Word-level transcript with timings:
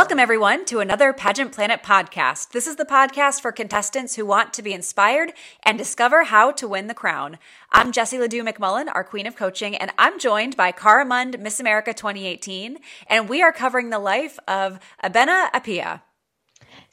Welcome, 0.00 0.18
everyone, 0.18 0.64
to 0.64 0.80
another 0.80 1.12
Pageant 1.12 1.52
Planet 1.52 1.82
podcast. 1.82 2.52
This 2.52 2.66
is 2.66 2.76
the 2.76 2.86
podcast 2.86 3.42
for 3.42 3.52
contestants 3.52 4.16
who 4.16 4.24
want 4.24 4.54
to 4.54 4.62
be 4.62 4.72
inspired 4.72 5.34
and 5.62 5.76
discover 5.76 6.24
how 6.24 6.52
to 6.52 6.66
win 6.66 6.86
the 6.86 6.94
crown. 6.94 7.36
I'm 7.70 7.92
Jessie 7.92 8.18
Ledoux 8.18 8.42
McMullen, 8.42 8.86
our 8.94 9.04
Queen 9.04 9.26
of 9.26 9.36
Coaching, 9.36 9.76
and 9.76 9.92
I'm 9.98 10.18
joined 10.18 10.56
by 10.56 10.72
Cara 10.72 11.04
Mund, 11.04 11.38
Miss 11.38 11.60
America 11.60 11.92
2018, 11.92 12.78
and 13.08 13.28
we 13.28 13.42
are 13.42 13.52
covering 13.52 13.90
the 13.90 13.98
life 13.98 14.38
of 14.48 14.80
Abena 15.04 15.50
Appiah. 15.50 16.00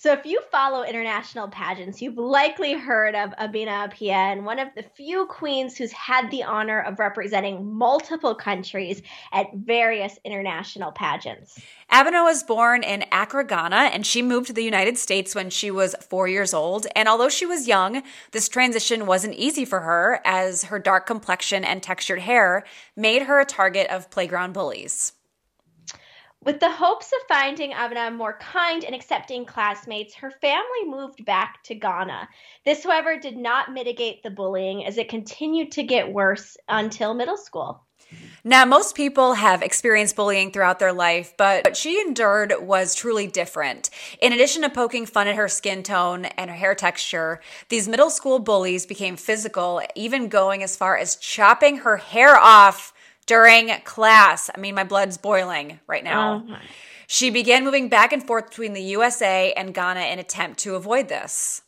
So, 0.07 0.13
if 0.13 0.25
you 0.25 0.39
follow 0.53 0.84
international 0.84 1.49
pageants, 1.49 2.02
you've 2.02 2.17
likely 2.17 2.71
heard 2.71 3.13
of 3.13 3.31
Abena 3.31 3.91
Appiah, 3.91 4.41
one 4.41 4.57
of 4.57 4.70
the 4.73 4.83
few 4.83 5.25
queens 5.25 5.75
who's 5.75 5.91
had 5.91 6.31
the 6.31 6.43
honor 6.43 6.80
of 6.80 6.97
representing 6.97 7.75
multiple 7.75 8.33
countries 8.33 9.02
at 9.33 9.47
various 9.53 10.17
international 10.23 10.93
pageants. 10.93 11.59
Abena 11.91 12.23
was 12.23 12.41
born 12.41 12.83
in 12.83 13.03
Accra, 13.11 13.45
Ghana, 13.45 13.89
and 13.91 14.05
she 14.05 14.21
moved 14.21 14.47
to 14.47 14.53
the 14.53 14.63
United 14.63 14.97
States 14.97 15.35
when 15.35 15.49
she 15.49 15.71
was 15.71 15.93
four 16.09 16.30
years 16.30 16.53
old. 16.53 16.88
And 16.95 17.09
although 17.09 17.27
she 17.27 17.45
was 17.45 17.67
young, 17.67 18.02
this 18.31 18.47
transition 18.47 19.08
wasn't 19.08 19.35
easy 19.35 19.66
for 19.66 19.81
her, 19.81 20.22
as 20.23 20.63
her 20.63 20.80
dark 20.80 21.05
complexion 21.05 21.66
and 21.66 21.83
textured 21.83 22.19
hair 22.19 22.63
made 22.95 23.23
her 23.23 23.41
a 23.41 23.45
target 23.45 23.89
of 23.89 24.09
playground 24.09 24.53
bullies. 24.53 25.11
With 26.48 26.62
the 26.62 26.72
hopes 26.72 27.12
of 27.12 27.28
finding 27.28 27.73
Abena 27.73 28.16
more 28.16 28.40
kind 28.40 28.86
and 28.86 28.95
accepting 28.95 29.44
classmates, 29.44 30.16
her 30.16 30.31
family 30.31 30.86
moved 30.86 31.26
back 31.26 31.62
to 31.64 31.76
Ghana. 31.76 32.30
This, 32.64 32.86
however, 32.86 33.20
did 33.20 33.36
not 33.36 33.73
mitigate 33.73 34.23
the 34.23 34.30
bullying 34.30 34.86
as 34.86 34.98
it 34.98 35.09
continued 35.09 35.73
to 35.73 35.84
get 35.84 36.14
worse 36.14 36.56
until 36.70 37.14
middle 37.14 37.36
school. 37.36 37.84
Now, 38.45 38.64
most 38.64 38.95
people 38.95 39.34
have 39.34 39.62
experienced 39.62 40.16
bullying 40.16 40.53
throughout 40.53 40.80
their 40.80 40.94
life, 40.94 41.34
but 41.38 41.66
what 41.66 41.75
she 41.75 42.00
endured 42.00 42.53
was 42.62 42.95
truly 42.95 43.28
different. 43.28 43.90
In 44.22 44.31
addition 44.31 44.62
to 44.62 44.70
poking 44.70 45.06
fun 45.06 45.28
at 45.28 45.36
her 45.36 45.50
skin 45.50 45.84
tone 45.84 46.23
and 46.23 46.50
her 46.50 46.56
hair 46.56 46.75
texture, 46.75 47.42
these 47.68 47.90
middle 47.90 48.09
school 48.09 48.40
bullies 48.40 48.86
became 48.86 49.18
physical, 49.18 49.81
even 49.95 50.30
going 50.30 50.64
as 50.64 50.78
far 50.78 50.95
as 50.95 51.18
chopping 51.18 51.80
her 51.80 51.98
hair 51.98 52.38
off 52.38 52.94
during 53.28 53.70
class. 53.83 54.50
I 54.53 54.59
mean, 54.59 54.73
my 54.73 54.83
blood's 54.83 55.17
boiling 55.17 55.80
right 55.88 56.03
now. 56.03 56.44
Oh 56.50 56.56
she 57.08 57.30
began 57.30 57.64
moving 57.64 57.88
back 57.88 58.11
and 58.11 58.25
forth 58.25 58.50
between 58.50 58.73
the 58.73 58.81
USA 58.81 59.53
and 59.53 59.73
Ghana 59.73 60.02
in 60.02 60.19
attempt 60.19 60.59
to 60.59 60.75
avoid 60.75 61.08
this. 61.08 61.61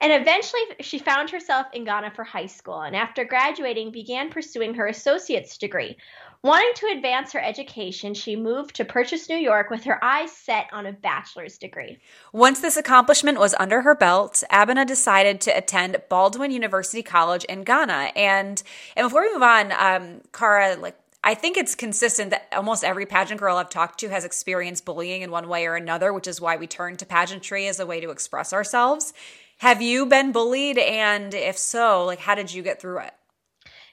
And 0.00 0.10
eventually 0.10 0.62
she 0.80 0.98
found 0.98 1.28
herself 1.28 1.66
in 1.74 1.84
Ghana 1.84 2.12
for 2.16 2.24
high 2.24 2.46
school 2.46 2.80
and 2.80 2.96
after 2.96 3.22
graduating 3.22 3.92
began 3.92 4.30
pursuing 4.30 4.72
her 4.74 4.86
associate's 4.86 5.58
degree. 5.58 5.98
Wanting 6.42 6.72
to 6.76 6.96
advance 6.96 7.34
her 7.34 7.44
education, 7.44 8.14
she 8.14 8.34
moved 8.34 8.76
to 8.76 8.86
Purchase, 8.86 9.28
New 9.28 9.36
York 9.36 9.68
with 9.68 9.84
her 9.84 10.02
eyes 10.02 10.32
set 10.32 10.68
on 10.72 10.86
a 10.86 10.92
bachelor's 10.92 11.58
degree. 11.58 11.98
Once 12.32 12.60
this 12.60 12.78
accomplishment 12.78 13.38
was 13.38 13.54
under 13.60 13.82
her 13.82 13.94
belt, 13.94 14.42
Abena 14.50 14.86
decided 14.86 15.42
to 15.42 15.50
attend 15.50 16.00
Baldwin 16.08 16.50
University 16.50 17.02
College 17.02 17.44
in 17.44 17.62
Ghana. 17.62 18.12
And 18.16 18.62
and 18.96 19.04
before 19.04 19.20
we 19.20 19.34
move 19.34 19.42
on, 19.42 19.72
um, 19.72 20.22
Cara, 20.32 20.76
like 20.76 20.96
I 21.22 21.34
think 21.34 21.56
it's 21.56 21.74
consistent 21.74 22.30
that 22.30 22.48
almost 22.52 22.82
every 22.82 23.04
pageant 23.04 23.40
girl 23.40 23.56
I've 23.56 23.68
talked 23.68 24.00
to 24.00 24.08
has 24.08 24.24
experienced 24.24 24.86
bullying 24.86 25.20
in 25.22 25.30
one 25.30 25.48
way 25.48 25.66
or 25.66 25.74
another, 25.74 26.12
which 26.12 26.26
is 26.26 26.40
why 26.40 26.56
we 26.56 26.66
turn 26.66 26.96
to 26.96 27.06
pageantry 27.06 27.66
as 27.66 27.78
a 27.78 27.86
way 27.86 28.00
to 28.00 28.10
express 28.10 28.52
ourselves. 28.52 29.12
Have 29.58 29.82
you 29.82 30.06
been 30.06 30.32
bullied? 30.32 30.78
And 30.78 31.34
if 31.34 31.58
so, 31.58 32.06
like, 32.06 32.20
how 32.20 32.34
did 32.34 32.52
you 32.52 32.62
get 32.62 32.80
through 32.80 33.00
it? 33.00 33.12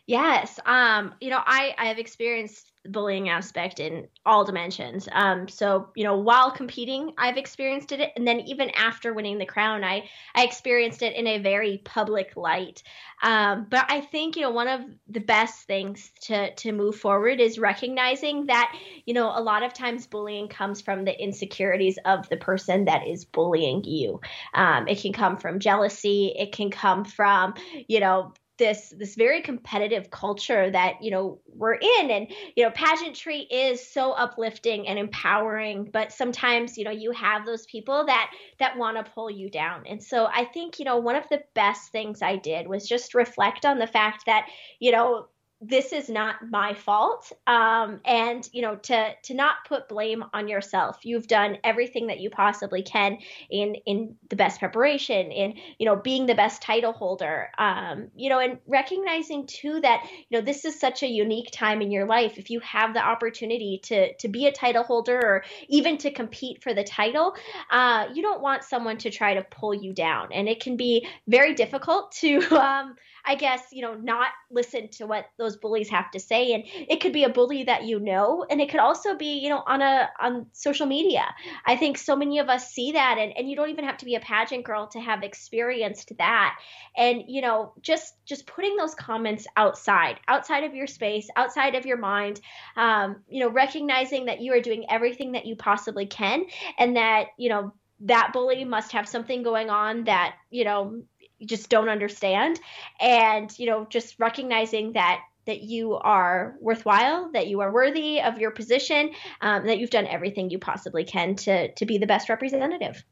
Yes. 0.06 0.58
Um, 0.66 1.14
you 1.20 1.30
know, 1.30 1.42
I, 1.46 1.76
I 1.78 1.88
have 1.88 2.00
experienced 2.00 2.72
bullying 2.92 3.30
aspect 3.30 3.80
in 3.80 4.08
all 4.26 4.44
dimensions. 4.44 5.08
Um, 5.12 5.48
so 5.48 5.90
you 5.96 6.04
know, 6.04 6.18
while 6.18 6.52
competing, 6.52 7.14
I've 7.18 7.38
experienced 7.38 7.92
it, 7.92 8.12
and 8.16 8.28
then 8.28 8.42
even 8.42 8.70
after 8.72 9.14
winning 9.14 9.38
the 9.38 9.46
crown, 9.46 9.84
I 9.84 10.10
I 10.36 10.44
experienced 10.44 11.02
it 11.02 11.16
in 11.16 11.28
a 11.28 11.40
very 11.40 11.82
public 11.84 12.36
light. 12.36 12.84
Um, 13.22 13.68
but 13.70 13.86
I 13.90 14.02
think 14.02 14.36
you 14.36 14.44
know 14.44 14.52
one 14.52 14.68
of 14.68 14.82
the 15.08 15.20
best 15.20 15.66
things 15.68 16.12
to 16.22 16.54
to 16.54 16.72
move 16.72 16.96
forward 16.96 17.40
is 17.40 17.60
recognizing 17.60 18.48
that 18.48 18.76
you 19.06 19.14
know 19.14 19.32
a 19.34 19.42
lot 19.42 19.64
of 19.64 19.74
times 19.74 20.08
bullying 20.08 20.48
comes 20.48 20.82
from 20.82 21.06
the 21.06 21.22
insecurities 21.22 21.98
of 22.06 22.28
the 22.30 22.38
person 22.38 22.86
that 22.86 23.08
is 23.08 23.26
bullying 23.26 23.84
you. 23.84 24.22
Um, 24.54 24.88
it 24.88 25.02
can 25.02 25.14
come 25.14 25.38
from 25.38 25.60
jealousy. 25.60 26.34
It 26.38 26.52
can 26.52 26.72
come 26.72 27.06
from 27.06 27.56
you 27.88 28.00
know 28.00 28.34
this 28.58 28.94
this 28.98 29.16
very 29.16 29.42
competitive 29.42 30.10
culture 30.10 30.70
that 30.72 31.02
you 31.02 31.12
know 31.12 31.40
we're 31.48 31.76
in. 31.76 32.12
And 32.12 32.28
you 32.56 32.64
know 32.64 32.72
pageantry 32.72 33.42
is 33.42 33.86
so 33.86 34.12
uplifting 34.12 34.88
and 34.88 35.00
empowering 35.00 35.90
but 35.92 36.12
sometimes 36.12 36.78
you 36.78 36.84
know 36.84 36.92
you 36.92 37.12
have 37.12 37.46
those 37.46 37.66
people 37.66 38.06
that 38.06 38.32
that 38.60 38.78
want 38.78 38.98
to 38.98 39.12
pull 39.12 39.30
you 39.30 39.50
down. 39.50 39.86
And 39.88 40.02
so 40.04 40.28
i 40.34 40.46
think 40.46 40.80
you 40.80 40.86
know 40.86 40.98
one 40.98 41.16
of 41.16 41.28
the 41.30 41.44
best 41.54 41.92
things 41.92 42.22
i 42.22 42.36
did 42.36 42.68
was 42.68 42.88
just 42.88 43.14
reflect 43.14 43.66
on 43.66 43.80
the 43.80 43.88
fact 43.88 44.26
that 44.26 44.48
you 44.80 44.92
know 44.92 45.28
this 45.60 45.92
is 45.92 46.10
not 46.10 46.36
my 46.50 46.74
fault. 46.74 47.32
Um, 47.48 48.00
and 48.06 48.48
you 48.54 48.62
know 48.62 48.76
to 48.76 49.14
to 49.24 49.34
not 49.34 49.56
put 49.68 49.90
blame 49.90 50.24
on 50.34 50.48
yourself. 50.48 51.00
You've 51.04 51.28
done 51.28 51.58
everything 51.64 52.08
that 52.08 52.20
you 52.20 52.30
possibly 52.30 52.84
can 52.84 53.20
in 53.50 53.76
in 53.86 54.16
the 54.30 54.36
best 54.36 54.60
preparation 54.60 55.32
in 55.32 55.56
you 55.80 55.86
know 55.86 55.96
being 55.96 56.26
the 56.26 56.36
best 56.36 56.62
title 56.62 56.94
holder. 56.94 57.50
Um, 57.58 58.10
you 58.16 58.30
know 58.30 58.40
and 58.40 58.60
recognizing 58.68 59.48
too 59.48 59.80
that 59.82 60.08
you 60.30 60.38
know 60.38 60.46
this 60.46 60.66
is 60.66 60.80
such 60.80 61.04
a 61.04 61.08
unique 61.08 61.50
time 61.52 61.82
in 61.82 61.92
your 61.92 62.06
life. 62.06 62.38
If 62.38 62.50
you 62.50 62.60
have 62.62 62.94
the 62.94 63.06
opportunity 63.06 63.80
to 63.84 64.14
to 64.16 64.28
be 64.28 64.48
a 64.48 64.52
title 64.52 64.84
holder 64.84 65.18
or 65.18 65.44
even 65.68 65.98
to 66.00 66.12
compete 66.12 66.62
for 66.62 66.74
the 66.74 66.84
title 66.84 67.36
uh, 67.70 68.06
you 68.14 68.22
don't 68.22 68.42
want 68.42 68.64
someone 68.64 68.98
to 68.98 69.10
try 69.10 69.34
to 69.34 69.44
pull 69.44 69.74
you 69.74 69.94
down. 69.94 70.32
And 70.32 70.48
it 70.48 70.62
can 70.62 70.78
be 70.78 71.08
very 71.28 71.54
difficult 71.54 72.12
to 72.14 72.40
um, 72.60 72.96
I 73.28 73.36
guess, 73.36 73.62
you 73.72 73.82
know, 73.82 73.94
not 73.94 74.30
listen 74.50 74.88
to 74.94 75.06
what 75.06 75.26
those 75.38 75.58
bullies 75.58 75.90
have 75.90 76.10
to 76.12 76.20
say. 76.20 76.54
And 76.54 76.64
it 76.66 77.02
could 77.02 77.12
be 77.12 77.26
a 77.26 77.30
bully 77.30 77.64
that 77.66 77.84
you 77.84 78.00
know, 78.00 78.46
and 78.50 78.62
it 78.62 78.70
could 78.70 78.80
also 78.80 79.16
be, 79.16 79.40
you 79.40 79.50
know, 79.50 79.64
on 79.68 79.82
a 79.82 80.10
on 80.20 80.48
social 80.54 80.86
media. 80.86 81.26
I 81.66 81.76
think 81.76 81.98
so 81.98 82.16
many 82.16 82.40
of 82.40 82.50
us 82.50 82.72
see 82.72 82.94
that 82.94 83.18
and, 83.18 83.36
and 83.38 83.50
you 83.50 83.56
don't 83.56 83.70
even 83.70 83.86
have 83.86 83.98
to 83.98 84.06
be 84.06 84.16
a 84.16 84.20
pageant 84.22 84.64
girl 84.64 84.88
to 84.88 85.00
have 85.00 85.24
experienced 85.24 86.14
that. 86.18 86.58
And, 86.96 87.24
you 87.28 87.42
know, 87.42 87.74
just 87.82 88.14
just 88.26 88.48
putting 88.48 88.78
those 88.78 88.96
comments 88.96 89.46
outside, 89.58 90.20
outside 90.28 90.64
of 90.64 90.74
your 90.74 90.88
space, 90.88 91.28
outside 91.36 91.76
of 91.76 91.86
your 91.86 91.98
mind, 91.98 92.40
um, 92.78 93.18
you 93.28 93.42
know, 93.42 93.50
recognizing 93.50 94.26
that 94.26 94.40
you 94.42 94.54
are 94.54 94.62
doing 94.62 94.86
everything 94.90 95.34
that 95.34 95.46
you 95.46 95.56
possibly 95.56 96.06
can 96.06 96.46
and 96.80 96.96
that, 96.96 97.28
you 97.38 97.50
know, 97.50 97.74
that 98.02 98.32
bully 98.32 98.64
must 98.64 98.92
have 98.92 99.08
something 99.08 99.42
going 99.42 99.70
on 99.70 100.04
that 100.04 100.36
you 100.52 100.64
know 100.64 101.02
you 101.40 101.48
just 101.48 101.70
don't 101.70 101.90
understand 101.90 102.60
and 103.00 103.58
you 103.58 103.66
know 103.66 103.86
just 103.90 104.16
recognizing 104.20 104.94
that 104.94 105.22
that 105.46 105.62
you 105.62 105.94
are 105.94 106.56
worthwhile 106.60 107.32
that 107.32 107.48
you 107.48 107.62
are 107.62 107.72
worthy 107.72 108.22
of 108.22 108.38
your 108.38 108.52
position 108.52 109.12
um, 109.42 109.66
that 109.66 109.80
you've 109.80 109.90
done 109.90 110.08
everything 110.08 110.50
you 110.50 110.60
possibly 110.60 111.04
can 111.04 111.36
to 111.36 111.72
to 111.74 111.86
be 111.86 111.98
the 111.98 112.08
best 112.08 112.30
representative 112.30 113.04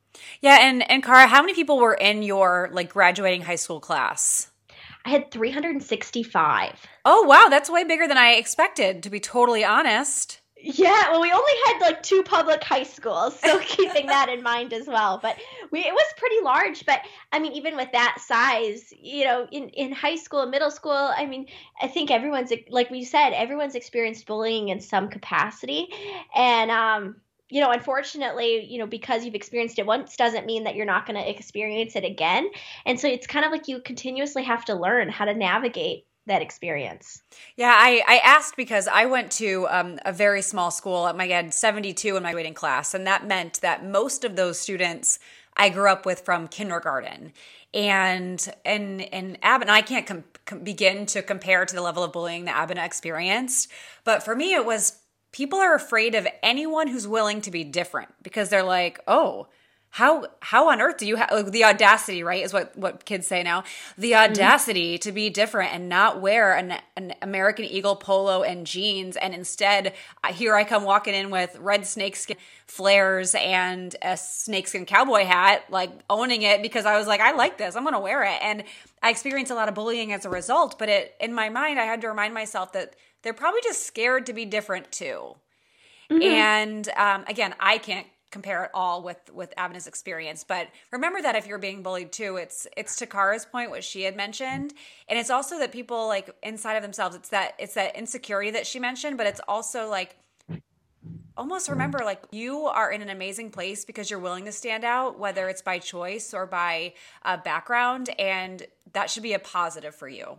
yeah 0.41 0.59
and 0.61 0.89
and 0.89 1.03
Cara 1.03 1.27
how 1.27 1.41
many 1.41 1.53
people 1.53 1.79
were 1.79 1.93
in 1.93 2.23
your 2.23 2.69
like 2.71 2.89
graduating 2.91 3.41
high 3.41 3.55
school 3.55 3.79
class 3.79 4.51
I 5.07 5.09
had 5.09 5.29
365. 5.29 6.79
Oh, 7.05 7.23
wow. 7.27 7.45
That's 7.47 7.69
way 7.69 7.83
bigger 7.83 8.07
than 8.07 8.17
I 8.17 8.31
expected, 8.31 9.03
to 9.03 9.11
be 9.11 9.19
totally 9.19 9.63
honest. 9.63 10.41
Yeah, 10.67 11.11
well, 11.11 11.21
we 11.21 11.31
only 11.31 11.51
had 11.67 11.79
like 11.79 12.01
two 12.01 12.23
public 12.23 12.63
high 12.63 12.81
schools, 12.81 13.39
so 13.39 13.59
keeping 13.63 14.07
that 14.07 14.29
in 14.29 14.41
mind 14.41 14.73
as 14.73 14.87
well. 14.87 15.19
But 15.21 15.37
we 15.69 15.81
it 15.81 15.93
was 15.93 16.13
pretty 16.17 16.41
large. 16.41 16.87
But 16.87 17.01
I 17.31 17.37
mean, 17.37 17.51
even 17.51 17.75
with 17.75 17.91
that 17.91 18.17
size, 18.19 18.91
you 18.99 19.25
know, 19.25 19.47
in 19.51 19.69
in 19.69 19.91
high 19.91 20.15
school 20.15 20.41
and 20.41 20.49
middle 20.49 20.71
school, 20.71 20.91
I 21.15 21.27
mean, 21.27 21.45
I 21.79 21.87
think 21.87 22.09
everyone's 22.09 22.51
like 22.71 22.89
we 22.89 23.03
said, 23.03 23.29
everyone's 23.29 23.75
experienced 23.75 24.25
bullying 24.25 24.69
in 24.69 24.79
some 24.79 25.07
capacity, 25.07 25.87
and 26.35 26.71
um, 26.71 27.17
you 27.49 27.61
know, 27.61 27.69
unfortunately, 27.69 28.65
you 28.65 28.79
know, 28.79 28.87
because 28.87 29.23
you've 29.23 29.35
experienced 29.35 29.77
it 29.77 29.85
once 29.85 30.15
doesn't 30.15 30.47
mean 30.47 30.63
that 30.63 30.75
you're 30.75 30.87
not 30.87 31.05
going 31.05 31.21
to 31.21 31.29
experience 31.29 31.95
it 31.95 32.03
again. 32.03 32.49
And 32.87 32.99
so 32.99 33.07
it's 33.07 33.27
kind 33.27 33.45
of 33.45 33.51
like 33.51 33.67
you 33.67 33.81
continuously 33.81 34.41
have 34.41 34.65
to 34.65 34.73
learn 34.73 35.09
how 35.09 35.25
to 35.25 35.35
navigate 35.35 36.07
that 36.25 36.41
experience? 36.41 37.21
Yeah, 37.55 37.75
I, 37.77 38.03
I 38.07 38.17
asked 38.23 38.55
because 38.55 38.87
I 38.87 39.05
went 39.05 39.31
to 39.33 39.67
um, 39.69 39.99
a 40.05 40.11
very 40.11 40.41
small 40.41 40.71
school. 40.71 41.03
I 41.03 41.27
had 41.27 41.53
72 41.53 42.15
in 42.15 42.23
my 42.23 42.33
waiting 42.33 42.53
class, 42.53 42.93
and 42.93 43.05
that 43.07 43.27
meant 43.27 43.61
that 43.61 43.85
most 43.85 44.23
of 44.23 44.35
those 44.35 44.59
students 44.59 45.19
I 45.55 45.69
grew 45.69 45.89
up 45.89 46.05
with 46.05 46.21
from 46.21 46.47
kindergarten. 46.47 47.33
And 47.73 48.47
and 48.63 49.01
and 49.13 49.39
Abena, 49.41 49.69
I 49.69 49.81
can't 49.81 50.07
com- 50.07 50.23
com- 50.45 50.63
begin 50.63 51.05
to 51.07 51.21
compare 51.21 51.65
to 51.65 51.75
the 51.75 51.81
level 51.81 52.03
of 52.03 52.13
bullying 52.13 52.45
that 52.45 52.55
Abena 52.55 52.85
experienced, 52.85 53.69
but 54.03 54.23
for 54.23 54.35
me, 54.35 54.53
it 54.53 54.65
was 54.65 54.99
people 55.31 55.59
are 55.59 55.75
afraid 55.75 56.15
of 56.15 56.25
anyone 56.41 56.87
who's 56.87 57.05
willing 57.05 57.41
to 57.41 57.51
be 57.51 57.65
different 57.65 58.09
because 58.23 58.47
they're 58.47 58.63
like, 58.63 59.01
oh, 59.07 59.47
how 59.95 60.25
how 60.41 60.69
on 60.71 60.81
earth 60.81 60.97
do 60.97 61.07
you 61.07 61.15
have 61.15 61.31
like, 61.31 61.51
the 61.51 61.63
audacity 61.63 62.21
right 62.21 62.43
is 62.43 62.51
what 62.51 62.77
what 62.77 63.05
kids 63.05 63.25
say 63.25 63.41
now 63.41 63.63
the 63.97 64.11
mm-hmm. 64.11 64.29
audacity 64.29 64.95
mm-hmm. 64.95 64.99
to 64.99 65.11
be 65.13 65.29
different 65.29 65.73
and 65.73 65.87
not 65.87 66.19
wear 66.19 66.53
an, 66.53 66.73
an 66.97 67.13
american 67.21 67.63
eagle 67.63 67.95
polo 67.95 68.43
and 68.43 68.67
jeans 68.67 69.15
and 69.15 69.33
instead 69.33 69.93
here 70.33 70.53
i 70.53 70.65
come 70.65 70.83
walking 70.83 71.13
in 71.13 71.29
with 71.29 71.55
red 71.59 71.87
snakeskin 71.87 72.35
flares 72.67 73.35
and 73.35 73.95
a 74.01 74.17
snakeskin 74.17 74.85
cowboy 74.85 75.23
hat 75.23 75.63
like 75.69 75.91
owning 76.09 76.41
it 76.41 76.61
because 76.61 76.85
i 76.85 76.97
was 76.97 77.07
like 77.07 77.21
i 77.21 77.31
like 77.31 77.57
this 77.57 77.77
i'm 77.77 77.85
gonna 77.85 77.97
wear 77.97 78.21
it 78.25 78.37
and 78.41 78.65
i 79.01 79.09
experienced 79.09 79.49
a 79.49 79.55
lot 79.55 79.69
of 79.69 79.75
bullying 79.75 80.11
as 80.11 80.25
a 80.25 80.29
result 80.29 80.77
but 80.77 80.89
it 80.89 81.15
in 81.21 81.33
my 81.33 81.47
mind 81.47 81.79
i 81.79 81.85
had 81.85 82.01
to 82.01 82.09
remind 82.09 82.33
myself 82.33 82.73
that 82.73 82.97
they're 83.21 83.31
probably 83.31 83.61
just 83.63 83.87
scared 83.87 84.25
to 84.25 84.33
be 84.33 84.43
different 84.43 84.91
too 84.91 85.37
mm-hmm. 86.11 86.21
and 86.21 86.89
um, 86.97 87.23
again 87.29 87.55
i 87.61 87.77
can't 87.77 88.07
compare 88.35 88.65
it 88.65 88.71
all 88.73 89.01
with 89.01 89.31
with 89.33 89.53
Abena's 89.57 89.87
experience. 89.87 90.43
But 90.43 90.67
remember 90.91 91.21
that 91.21 91.37
if 91.37 91.47
you're 91.47 91.57
being 91.57 91.81
bullied 91.81 92.11
too, 92.11 92.35
it's 92.35 92.67
it's 92.75 92.97
to 92.97 93.05
Cara's 93.05 93.45
point, 93.45 93.69
what 93.69 93.81
she 93.81 94.01
had 94.01 94.17
mentioned, 94.17 94.73
and 95.07 95.17
it's 95.17 95.29
also 95.29 95.57
that 95.59 95.71
people 95.71 96.09
like 96.09 96.29
inside 96.43 96.75
of 96.75 96.83
themselves. 96.83 97.15
It's 97.15 97.29
that 97.29 97.53
it's 97.57 97.75
that 97.75 97.95
insecurity 97.95 98.51
that 98.51 98.67
she 98.67 98.77
mentioned, 98.77 99.15
but 99.17 99.25
it's 99.25 99.39
also 99.47 99.87
like 99.87 100.17
almost 101.37 101.69
remember 101.69 101.99
like 102.03 102.23
you 102.31 102.65
are 102.65 102.91
in 102.91 103.01
an 103.01 103.09
amazing 103.09 103.51
place 103.51 103.85
because 103.85 104.09
you're 104.09 104.19
willing 104.19 104.43
to 104.43 104.51
stand 104.51 104.83
out, 104.83 105.17
whether 105.17 105.47
it's 105.47 105.61
by 105.61 105.79
choice 105.79 106.33
or 106.33 106.45
by 106.45 106.93
uh, 107.23 107.37
background, 107.37 108.09
and 108.19 108.67
that 108.91 109.09
should 109.09 109.23
be 109.23 109.31
a 109.31 109.39
positive 109.39 109.95
for 109.95 110.09
you. 110.09 110.37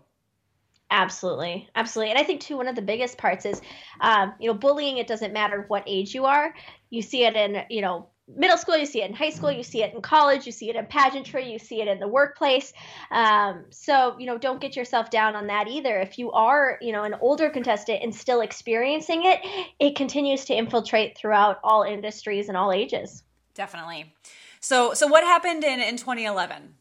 Absolutely, 0.90 1.68
absolutely, 1.74 2.10
and 2.12 2.20
I 2.20 2.22
think 2.22 2.40
too 2.40 2.56
one 2.58 2.68
of 2.68 2.76
the 2.76 2.82
biggest 2.82 3.18
parts 3.18 3.44
is, 3.44 3.60
um, 4.00 4.34
you 4.38 4.46
know, 4.46 4.54
bullying. 4.54 4.98
It 4.98 5.08
doesn't 5.08 5.32
matter 5.32 5.64
what 5.66 5.82
age 5.84 6.14
you 6.14 6.26
are. 6.26 6.54
You 6.90 7.02
see 7.02 7.24
it 7.24 7.36
in, 7.36 7.62
you 7.70 7.82
know, 7.82 8.08
middle 8.28 8.58
school. 8.58 8.76
You 8.76 8.86
see 8.86 9.02
it 9.02 9.08
in 9.08 9.16
high 9.16 9.30
school. 9.30 9.50
You 9.50 9.62
see 9.62 9.82
it 9.82 9.94
in 9.94 10.02
college. 10.02 10.46
You 10.46 10.52
see 10.52 10.68
it 10.70 10.76
in 10.76 10.86
pageantry. 10.86 11.50
You 11.50 11.58
see 11.58 11.80
it 11.80 11.88
in 11.88 12.00
the 12.00 12.08
workplace. 12.08 12.72
Um, 13.10 13.66
so 13.70 14.16
you 14.18 14.26
know, 14.26 14.38
don't 14.38 14.60
get 14.60 14.76
yourself 14.76 15.10
down 15.10 15.36
on 15.36 15.46
that 15.48 15.68
either. 15.68 15.98
If 15.98 16.18
you 16.18 16.32
are, 16.32 16.78
you 16.80 16.92
know, 16.92 17.04
an 17.04 17.14
older 17.20 17.50
contestant 17.50 18.02
and 18.02 18.14
still 18.14 18.40
experiencing 18.40 19.24
it, 19.24 19.40
it 19.78 19.96
continues 19.96 20.44
to 20.46 20.54
infiltrate 20.54 21.16
throughout 21.16 21.58
all 21.62 21.82
industries 21.82 22.48
and 22.48 22.56
all 22.56 22.72
ages. 22.72 23.22
Definitely. 23.54 24.12
So, 24.60 24.94
so 24.94 25.06
what 25.06 25.24
happened 25.24 25.64
in 25.64 25.80
in 25.80 25.96
2011? 25.96 26.74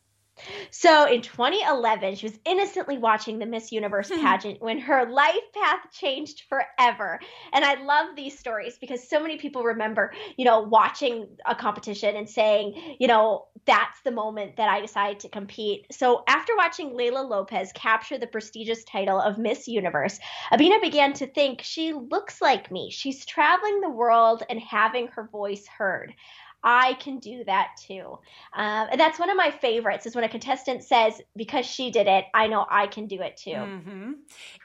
So 0.69 1.07
in 1.07 1.21
2011, 1.21 2.15
she 2.15 2.27
was 2.27 2.39
innocently 2.45 2.97
watching 2.97 3.39
the 3.39 3.45
Miss 3.45 3.71
Universe 3.71 4.09
hmm. 4.09 4.19
pageant 4.19 4.61
when 4.61 4.79
her 4.79 5.09
life 5.09 5.35
path 5.53 5.91
changed 5.91 6.43
forever. 6.49 7.19
And 7.53 7.63
I 7.63 7.81
love 7.83 8.15
these 8.15 8.37
stories 8.37 8.77
because 8.77 9.07
so 9.07 9.19
many 9.19 9.37
people 9.37 9.63
remember, 9.63 10.13
you 10.37 10.45
know, 10.45 10.61
watching 10.61 11.27
a 11.45 11.55
competition 11.55 12.15
and 12.15 12.29
saying, 12.29 12.97
you 12.99 13.07
know, 13.07 13.47
that's 13.65 14.01
the 14.01 14.11
moment 14.11 14.57
that 14.57 14.69
I 14.69 14.81
decided 14.81 15.19
to 15.21 15.29
compete. 15.29 15.87
So 15.91 16.23
after 16.27 16.55
watching 16.55 16.95
Leila 16.95 17.21
Lopes 17.21 17.71
capture 17.73 18.17
the 18.17 18.27
prestigious 18.27 18.83
title 18.83 19.19
of 19.19 19.37
Miss 19.37 19.67
Universe, 19.67 20.19
Abena 20.51 20.81
began 20.81 21.13
to 21.13 21.27
think 21.27 21.61
she 21.61 21.93
looks 21.93 22.41
like 22.41 22.71
me. 22.71 22.91
She's 22.91 23.25
traveling 23.25 23.81
the 23.81 23.89
world 23.89 24.43
and 24.49 24.59
having 24.59 25.07
her 25.07 25.23
voice 25.23 25.65
heard. 25.67 26.13
I 26.65 26.95
can 26.95 27.19
do 27.19 27.43
that 27.45 27.77
too. 27.79 28.17
Um, 28.53 28.87
and 28.91 28.99
that's 28.99 29.19
one 29.19 29.29
of 29.29 29.37
my 29.37 29.51
favorites 29.51 30.07
is 30.07 30.15
when 30.15 30.23
a 30.23 30.29
contestant 30.29 30.83
says, 30.83 31.21
because 31.35 31.65
she 31.65 31.91
did 31.91 32.07
it, 32.07 32.25
I 32.33 32.47
know 32.47 32.65
I 32.69 32.87
can 32.87 33.05
do 33.05 33.21
it 33.21 33.37
too. 33.37 33.51
Mm-hmm. 33.51 34.11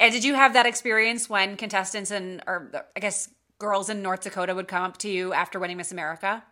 And 0.00 0.12
did 0.12 0.25
you 0.25 0.35
have 0.35 0.55
that 0.55 0.64
experience 0.64 1.29
when 1.29 1.56
contestants 1.56 2.11
and, 2.11 2.43
or 2.47 2.73
I 2.97 3.00
guess 3.00 3.29
girls 3.58 3.91
in 3.91 4.00
North 4.00 4.23
Dakota 4.23 4.55
would 4.55 4.67
come 4.67 4.82
up 4.82 4.97
to 4.99 5.11
you 5.11 5.35
after 5.35 5.61
winning 5.61 5.76
Miss 5.76 5.93
America? 5.93 6.43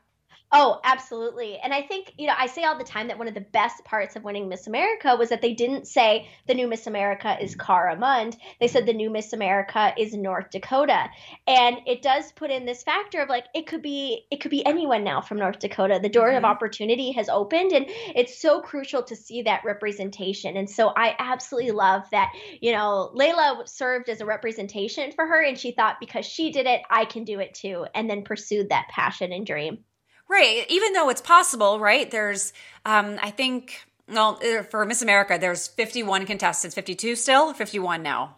Oh, 0.50 0.80
absolutely. 0.82 1.58
And 1.58 1.74
I 1.74 1.82
think, 1.82 2.14
you 2.16 2.26
know, 2.26 2.32
I 2.36 2.46
say 2.46 2.64
all 2.64 2.78
the 2.78 2.82
time 2.82 3.08
that 3.08 3.18
one 3.18 3.28
of 3.28 3.34
the 3.34 3.40
best 3.42 3.84
parts 3.84 4.16
of 4.16 4.24
winning 4.24 4.48
Miss 4.48 4.66
America 4.66 5.14
was 5.14 5.28
that 5.28 5.42
they 5.42 5.52
didn't 5.52 5.86
say 5.86 6.30
the 6.46 6.54
new 6.54 6.66
Miss 6.66 6.86
America 6.86 7.36
is 7.38 7.54
Cara 7.54 7.96
Mund. 7.96 8.34
They 8.58 8.66
said 8.66 8.86
the 8.86 8.94
new 8.94 9.10
Miss 9.10 9.34
America 9.34 9.92
is 9.98 10.14
North 10.14 10.48
Dakota. 10.48 11.10
And 11.46 11.80
it 11.86 12.00
does 12.00 12.32
put 12.32 12.50
in 12.50 12.64
this 12.64 12.82
factor 12.82 13.20
of 13.20 13.28
like 13.28 13.44
it 13.54 13.66
could 13.66 13.82
be 13.82 14.24
it 14.30 14.40
could 14.40 14.50
be 14.50 14.64
anyone 14.64 15.04
now 15.04 15.20
from 15.20 15.38
North 15.38 15.58
Dakota. 15.58 15.98
The 16.00 16.08
door 16.08 16.28
mm-hmm. 16.28 16.38
of 16.38 16.44
opportunity 16.44 17.12
has 17.12 17.28
opened 17.28 17.72
and 17.72 17.84
it's 17.88 18.40
so 18.40 18.62
crucial 18.62 19.02
to 19.02 19.16
see 19.16 19.42
that 19.42 19.66
representation. 19.66 20.56
And 20.56 20.70
so 20.70 20.94
I 20.96 21.14
absolutely 21.18 21.72
love 21.72 22.04
that, 22.12 22.32
you 22.62 22.72
know, 22.72 23.10
Leila 23.12 23.64
served 23.66 24.08
as 24.08 24.22
a 24.22 24.26
representation 24.26 25.12
for 25.12 25.26
her 25.26 25.44
and 25.44 25.58
she 25.58 25.72
thought 25.72 25.96
because 26.00 26.24
she 26.24 26.52
did 26.52 26.66
it, 26.66 26.80
I 26.88 27.04
can 27.04 27.24
do 27.24 27.38
it 27.38 27.52
too 27.52 27.84
and 27.94 28.08
then 28.08 28.22
pursued 28.24 28.70
that 28.70 28.88
passion 28.88 29.30
and 29.30 29.44
dream. 29.44 29.84
Right. 30.28 30.66
Even 30.68 30.92
though 30.92 31.08
it's 31.08 31.22
possible, 31.22 31.80
right? 31.80 32.10
There's, 32.10 32.52
um, 32.84 33.18
I 33.22 33.30
think, 33.30 33.86
well, 34.08 34.38
uh, 34.44 34.62
for 34.62 34.84
Miss 34.84 35.02
America, 35.02 35.38
there's 35.40 35.68
51 35.68 36.26
contestants, 36.26 36.74
52 36.74 37.16
still, 37.16 37.52
51 37.54 38.02
now. 38.02 38.36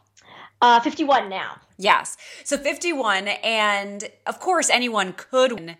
Uh, 0.62 0.78
51 0.80 1.28
now. 1.28 1.56
Yes. 1.78 2.16
So 2.44 2.56
51. 2.56 3.28
And 3.28 4.08
of 4.26 4.38
course, 4.38 4.70
anyone 4.70 5.14
could 5.14 5.52
win. 5.52 5.76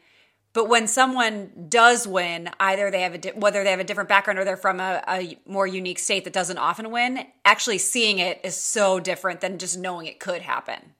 But 0.52 0.68
when 0.68 0.88
someone 0.88 1.66
does 1.68 2.08
win, 2.08 2.50
either 2.58 2.90
they 2.90 3.02
have 3.02 3.14
a 3.14 3.18
di- 3.18 3.32
whether 3.32 3.62
they 3.62 3.70
have 3.70 3.78
a 3.78 3.84
different 3.84 4.08
background 4.08 4.38
or 4.38 4.44
they're 4.44 4.56
from 4.56 4.80
a, 4.80 5.02
a 5.06 5.38
more 5.46 5.66
unique 5.66 6.00
state 6.00 6.24
that 6.24 6.32
doesn't 6.32 6.58
often 6.58 6.90
win, 6.90 7.24
actually 7.44 7.78
seeing 7.78 8.18
it 8.18 8.40
is 8.42 8.56
so 8.56 8.98
different 8.98 9.40
than 9.40 9.58
just 9.58 9.78
knowing 9.78 10.06
it 10.06 10.18
could 10.18 10.42
happen. 10.42 10.94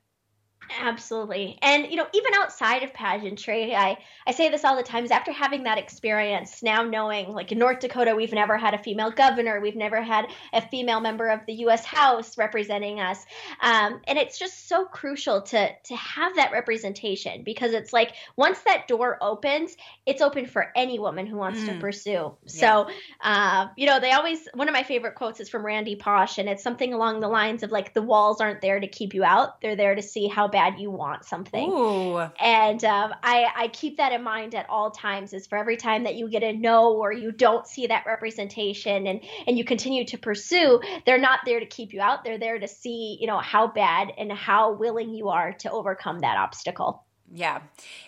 Absolutely. 0.79 1.59
And 1.63 1.91
you 1.91 1.97
know, 1.97 2.07
even 2.15 2.35
outside 2.35 2.83
of 2.83 2.93
pageantry, 2.95 3.75
I 3.75 3.99
I 4.27 4.33
say 4.33 4.51
this 4.51 4.65
all 4.65 4.77
the 4.77 4.83
time 4.83 5.05
is 5.05 5.11
after 5.11 5.33
having 5.33 5.65
that 5.65 5.79
experience, 5.79 6.63
now 6.63 6.83
knowing 6.83 7.33
like 7.33 7.51
in 7.51 7.59
North 7.59 7.81
Dakota 7.81 8.15
we've 8.15 8.33
never 8.33 8.57
had 8.57 8.75
a 8.75 8.79
female 8.79 9.11
governor, 9.11 9.61
we've 9.61 9.77
never 9.77 10.01
had 10.01 10.27
a 10.53 10.63
female 10.63 11.01
member 11.01 11.29
of 11.29 11.41
the 11.47 11.55
US 11.65 11.85
House 11.85 12.39
representing 12.39 13.01
us. 13.01 13.25
Um, 13.61 14.01
and 14.07 14.19
it's 14.19 14.39
just 14.39 14.69
so 14.69 14.85
crucial 14.85 15.43
to 15.43 15.69
to 15.85 15.97
have 15.97 16.37
that 16.37 16.53
representation 16.53 17.43
because 17.43 17.73
it's 17.73 17.93
like 17.93 18.13
once 18.37 18.61
that 18.61 18.87
door 18.87 19.19
opens, 19.21 19.77
it's 20.07 20.23
open 20.23 20.47
for 20.47 20.71
any 20.77 20.99
woman 20.99 21.27
who 21.27 21.37
wants 21.37 21.61
mm. 21.61 21.67
to 21.67 21.81
pursue. 21.81 22.37
Yeah. 22.45 22.47
So 22.47 22.91
uh, 23.23 23.69
you 23.77 23.87
know, 23.87 23.99
they 23.99 24.13
always 24.13 24.47
one 24.55 24.69
of 24.69 24.73
my 24.73 24.85
favorite 24.85 25.17
quotes 25.17 25.41
is 25.41 25.49
from 25.49 25.67
Randy 25.67 25.97
Pausch, 25.97 26.39
and 26.39 26.49
it's 26.49 26.63
something 26.63 26.95
along 26.95 27.21
the 27.21 27.29
lines 27.29 27.63
of 27.63 27.73
like 27.73 27.93
the 27.93 28.03
walls 28.03 28.41
aren't 28.41 28.61
there 28.61 28.79
to 28.79 28.87
keep 28.87 29.15
you 29.15 29.25
out, 29.25 29.61
they're 29.61 29.77
there 29.77 29.95
to 29.95 30.03
see 30.03 30.29
how 30.29 30.47
bad 30.47 30.60
bad 30.61 30.79
you 30.79 30.91
want 30.91 31.25
something. 31.25 31.71
Ooh. 31.71 32.19
And 32.41 32.85
um, 32.85 33.15
I, 33.23 33.47
I 33.57 33.69
keep 33.69 33.97
that 33.97 34.13
in 34.13 34.23
mind 34.23 34.55
at 34.55 34.69
all 34.69 34.91
times. 34.91 35.33
Is 35.33 35.47
for 35.47 35.57
every 35.57 35.77
time 35.77 36.05
that 36.05 36.17
you 36.17 36.29
get 36.29 36.43
a 36.43 36.53
no 36.53 36.93
or 36.95 37.13
you 37.13 37.33
don't 37.33 37.67
see 37.67 37.87
that 37.87 38.05
representation, 38.07 39.07
and 39.07 39.21
and 39.47 39.57
you 39.57 39.65
continue 39.65 40.05
to 40.07 40.19
pursue, 40.19 40.81
they're 41.07 41.19
not 41.19 41.41
there 41.47 41.61
to 41.61 41.67
keep 41.67 41.93
you 41.93 42.01
out. 42.01 42.25
They're 42.25 42.39
there 42.39 42.59
to 42.59 42.69
see, 42.69 43.17
you 43.21 43.27
know, 43.27 43.39
how 43.39 43.69
bad 43.69 44.13
and 44.19 44.31
how 44.33 44.73
willing 44.73 45.15
you 45.15 45.29
are 45.29 45.53
to 45.55 45.71
overcome 45.71 46.21
that 46.21 46.37
obstacle. 46.37 47.05
Yeah. 47.33 47.61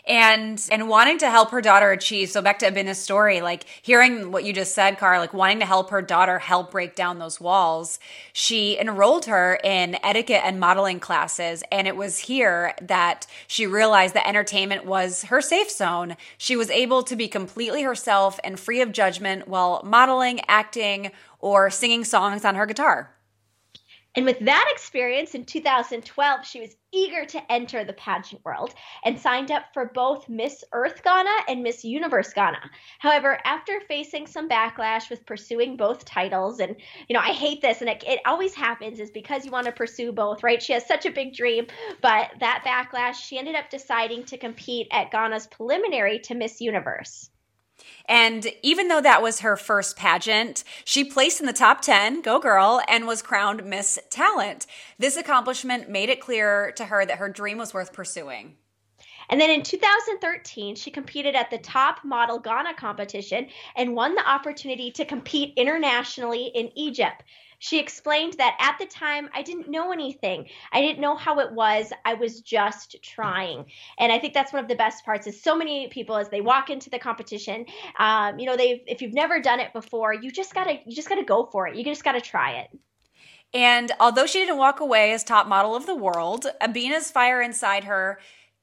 And 0.04 0.60
and 0.72 0.88
wanting 0.88 1.18
to 1.18 1.30
help 1.30 1.50
her 1.52 1.60
daughter 1.60 1.92
achieve. 1.92 2.30
So 2.30 2.42
back 2.42 2.58
to 2.58 2.66
Abena's 2.66 2.98
story, 2.98 3.40
like 3.40 3.66
hearing 3.80 4.32
what 4.32 4.42
you 4.42 4.52
just 4.52 4.74
said, 4.74 4.98
Car, 4.98 5.20
like 5.20 5.32
wanting 5.32 5.60
to 5.60 5.64
help 5.64 5.90
her 5.90 6.02
daughter 6.02 6.40
help 6.40 6.72
break 6.72 6.96
down 6.96 7.20
those 7.20 7.40
walls, 7.40 8.00
she 8.32 8.76
enrolled 8.80 9.26
her 9.26 9.60
in 9.62 9.96
etiquette 10.02 10.42
and 10.44 10.58
modeling 10.58 10.98
classes. 10.98 11.62
And 11.70 11.86
it 11.86 11.96
was 11.96 12.18
here 12.18 12.74
that 12.82 13.28
she 13.46 13.64
realized 13.64 14.14
that 14.14 14.26
entertainment 14.26 14.86
was 14.86 15.22
her 15.24 15.40
safe 15.40 15.70
zone. 15.70 16.16
She 16.36 16.56
was 16.56 16.70
able 16.70 17.04
to 17.04 17.14
be 17.14 17.28
completely 17.28 17.82
herself 17.82 18.40
and 18.42 18.58
free 18.58 18.80
of 18.80 18.90
judgment 18.90 19.46
while 19.46 19.82
modeling, 19.84 20.40
acting, 20.48 21.12
or 21.38 21.70
singing 21.70 22.02
songs 22.02 22.44
on 22.44 22.56
her 22.56 22.66
guitar. 22.66 23.12
And 24.14 24.26
with 24.26 24.40
that 24.40 24.68
experience 24.70 25.34
in 25.34 25.46
2012, 25.46 26.46
she 26.46 26.60
was 26.60 26.76
eager 26.92 27.24
to 27.24 27.52
enter 27.52 27.82
the 27.82 27.94
pageant 27.94 28.44
world 28.44 28.74
and 29.06 29.18
signed 29.18 29.50
up 29.50 29.64
for 29.72 29.90
both 29.94 30.28
Miss 30.28 30.62
Earth 30.72 31.02
Ghana 31.02 31.30
and 31.48 31.62
Miss 31.62 31.82
Universe 31.82 32.30
Ghana. 32.34 32.60
However, 32.98 33.38
after 33.44 33.80
facing 33.88 34.26
some 34.26 34.50
backlash 34.50 35.08
with 35.08 35.24
pursuing 35.24 35.78
both 35.78 36.04
titles, 36.04 36.60
and 36.60 36.76
you 37.08 37.14
know, 37.14 37.20
I 37.20 37.32
hate 37.32 37.62
this, 37.62 37.80
and 37.80 37.88
it, 37.88 38.04
it 38.06 38.20
always 38.26 38.54
happens, 38.54 39.00
is 39.00 39.10
because 39.10 39.46
you 39.46 39.50
want 39.50 39.64
to 39.64 39.72
pursue 39.72 40.12
both, 40.12 40.42
right? 40.42 40.62
She 40.62 40.74
has 40.74 40.86
such 40.86 41.06
a 41.06 41.10
big 41.10 41.34
dream, 41.34 41.66
but 42.02 42.32
that 42.40 42.64
backlash, 42.66 43.14
she 43.14 43.38
ended 43.38 43.54
up 43.54 43.70
deciding 43.70 44.24
to 44.24 44.36
compete 44.36 44.88
at 44.90 45.10
Ghana's 45.10 45.46
preliminary 45.46 46.18
to 46.20 46.34
Miss 46.34 46.60
Universe. 46.60 47.30
And 48.06 48.46
even 48.62 48.88
though 48.88 49.00
that 49.00 49.22
was 49.22 49.40
her 49.40 49.56
first 49.56 49.96
pageant, 49.96 50.64
she 50.84 51.04
placed 51.04 51.40
in 51.40 51.46
the 51.46 51.52
top 51.52 51.80
10, 51.80 52.22
go 52.22 52.38
girl, 52.38 52.80
and 52.88 53.06
was 53.06 53.22
crowned 53.22 53.64
Miss 53.64 53.98
Talent. 54.10 54.66
This 54.98 55.16
accomplishment 55.16 55.88
made 55.88 56.08
it 56.08 56.20
clear 56.20 56.72
to 56.72 56.86
her 56.86 57.06
that 57.06 57.18
her 57.18 57.28
dream 57.28 57.58
was 57.58 57.74
worth 57.74 57.92
pursuing. 57.92 58.56
And 59.28 59.40
then 59.40 59.50
in 59.50 59.62
2013, 59.62 60.74
she 60.76 60.90
competed 60.90 61.34
at 61.34 61.50
the 61.50 61.58
top 61.58 62.04
model 62.04 62.38
Ghana 62.38 62.74
competition 62.74 63.48
and 63.76 63.94
won 63.94 64.14
the 64.14 64.28
opportunity 64.28 64.90
to 64.92 65.04
compete 65.04 65.54
internationally 65.56 66.52
in 66.54 66.70
Egypt. 66.76 67.22
She 67.62 67.78
explained 67.78 68.32
that 68.38 68.56
at 68.58 68.76
the 68.80 68.86
time, 68.86 69.30
I 69.32 69.42
didn't 69.42 69.68
know 69.68 69.92
anything. 69.92 70.48
I 70.72 70.80
didn't 70.80 71.00
know 71.00 71.14
how 71.14 71.38
it 71.38 71.52
was. 71.52 71.92
I 72.04 72.14
was 72.14 72.40
just 72.40 73.00
trying. 73.04 73.66
And 74.00 74.10
I 74.10 74.18
think 74.18 74.34
that's 74.34 74.52
one 74.52 74.64
of 74.64 74.68
the 74.68 74.74
best 74.74 75.04
parts 75.04 75.28
is 75.28 75.40
so 75.40 75.54
many 75.54 75.86
people 75.86 76.16
as 76.16 76.28
they 76.28 76.40
walk 76.40 76.70
into 76.70 76.90
the 76.90 76.98
competition, 76.98 77.66
um, 78.00 78.40
you 78.40 78.46
know, 78.46 78.56
they 78.56 78.82
if 78.88 79.00
you've 79.00 79.14
never 79.14 79.40
done 79.40 79.60
it 79.60 79.72
before, 79.72 80.12
you 80.12 80.32
just 80.32 80.54
gotta 80.54 80.80
you 80.84 80.96
just 80.96 81.08
gotta 81.08 81.22
go 81.22 81.46
for 81.52 81.68
it. 81.68 81.76
You 81.76 81.84
just 81.84 82.02
gotta 82.02 82.20
try 82.20 82.54
it. 82.54 82.76
And 83.54 83.92
although 84.00 84.26
she 84.26 84.40
didn't 84.40 84.58
walk 84.58 84.80
away 84.80 85.12
as 85.12 85.22
top 85.22 85.46
model 85.46 85.76
of 85.76 85.86
the 85.86 85.94
world, 85.94 86.46
Abina's 86.60 87.12
fire 87.12 87.40
inside 87.40 87.84
her 87.84 88.18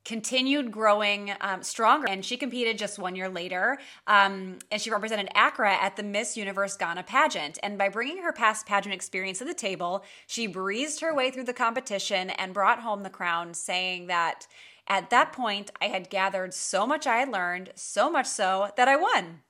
continued 0.06 0.72
growing 0.72 1.34
um, 1.42 1.62
stronger. 1.62 2.08
And 2.08 2.24
she 2.24 2.38
competed 2.38 2.78
just 2.78 2.98
one 2.98 3.16
year 3.16 3.30
later 3.30 3.78
um, 4.08 4.60
and 4.72 4.82
she 4.82 4.90
represented 4.90 5.30
accra 5.36 5.76
at 5.76 5.96
the 5.96 6.04
miss 6.04 6.38
universe 6.38 6.76
ghana 6.78 7.04
pageant. 7.04 7.60
And 7.62 7.78
by 7.78 7.90
bringing 7.90 8.24
her 8.24 8.34
past 8.34 8.66
pageant 8.66 8.94
experience 8.94 9.40
to 9.40 9.46
the 9.46 9.54
table 9.54 10.04
she 10.28 10.48
breezed 10.48 11.02
her 11.02 11.14
way 11.14 11.32
through 11.32 11.44
the 11.44 11.54
competition 11.54 12.30
and 12.32 12.54
brought 12.54 12.82
home 12.82 13.04
the 13.04 13.10
crown 13.10 13.54
saying 13.54 14.08
that 14.08 14.48
at 14.88 15.10
that 15.10 15.32
point 15.32 15.72
i 15.82 15.86
had 15.86 16.10
gathered 16.10 16.54
so 16.54 16.86
much 16.88 17.06
i 17.06 17.18
had 17.18 17.30
learned 17.30 17.72
so 17.76 18.10
much 18.10 18.26
so 18.26 18.70
that 18.76 18.88
i 18.88 18.96
won 18.96 19.42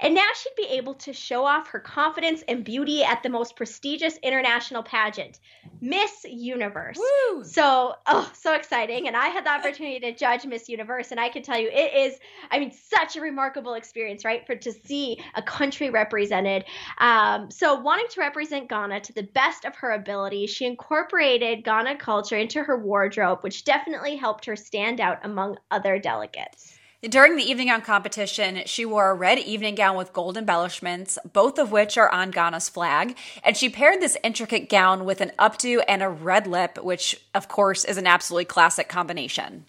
and 0.00 0.14
now 0.14 0.26
she'd 0.34 0.56
be 0.56 0.68
able 0.76 0.94
to 0.94 1.12
show 1.12 1.44
off 1.44 1.68
her 1.68 1.80
confidence 1.80 2.42
and 2.48 2.64
beauty 2.64 3.04
at 3.04 3.22
the 3.22 3.28
most 3.28 3.54
prestigious 3.54 4.16
international 4.22 4.82
pageant, 4.82 5.38
Miss 5.80 6.24
Universe. 6.24 6.98
Woo! 6.98 7.44
So, 7.44 7.94
oh, 8.06 8.30
so 8.34 8.54
exciting. 8.54 9.08
And 9.08 9.16
I 9.16 9.28
had 9.28 9.44
the 9.44 9.50
opportunity 9.50 10.00
to 10.00 10.14
judge 10.14 10.46
Miss 10.46 10.68
Universe, 10.68 11.10
and 11.10 11.20
I 11.20 11.28
can 11.28 11.42
tell 11.42 11.58
you 11.58 11.68
it 11.68 11.94
is, 11.94 12.18
I 12.50 12.58
mean, 12.58 12.72
such 12.72 13.16
a 13.16 13.20
remarkable 13.20 13.74
experience, 13.74 14.24
right? 14.24 14.46
For 14.46 14.56
to 14.56 14.72
see 14.72 15.18
a 15.34 15.42
country 15.42 15.90
represented. 15.90 16.64
Um, 16.98 17.50
so, 17.50 17.74
wanting 17.74 18.06
to 18.10 18.20
represent 18.20 18.68
Ghana 18.68 19.00
to 19.00 19.12
the 19.12 19.22
best 19.22 19.64
of 19.64 19.76
her 19.76 19.92
ability, 19.92 20.46
she 20.46 20.66
incorporated 20.66 21.64
Ghana 21.64 21.96
culture 21.96 22.36
into 22.36 22.62
her 22.62 22.78
wardrobe, 22.78 23.40
which 23.42 23.64
definitely 23.64 24.16
helped 24.16 24.46
her 24.46 24.56
stand 24.56 25.00
out 25.00 25.18
among 25.24 25.58
other 25.70 25.98
delegates. 25.98 26.79
During 27.08 27.36
the 27.36 27.50
evening 27.50 27.68
gown 27.68 27.80
competition, 27.80 28.60
she 28.66 28.84
wore 28.84 29.08
a 29.08 29.14
red 29.14 29.38
evening 29.38 29.74
gown 29.74 29.96
with 29.96 30.12
gold 30.12 30.36
embellishments, 30.36 31.18
both 31.32 31.58
of 31.58 31.72
which 31.72 31.96
are 31.96 32.10
on 32.10 32.30
Ghana's 32.30 32.68
flag. 32.68 33.16
And 33.42 33.56
she 33.56 33.70
paired 33.70 34.02
this 34.02 34.18
intricate 34.22 34.68
gown 34.68 35.06
with 35.06 35.22
an 35.22 35.32
updo 35.38 35.82
and 35.88 36.02
a 36.02 36.10
red 36.10 36.46
lip, 36.46 36.76
which, 36.82 37.18
of 37.34 37.48
course, 37.48 37.86
is 37.86 37.96
an 37.96 38.06
absolutely 38.06 38.44
classic 38.44 38.90
combination. 38.90 39.64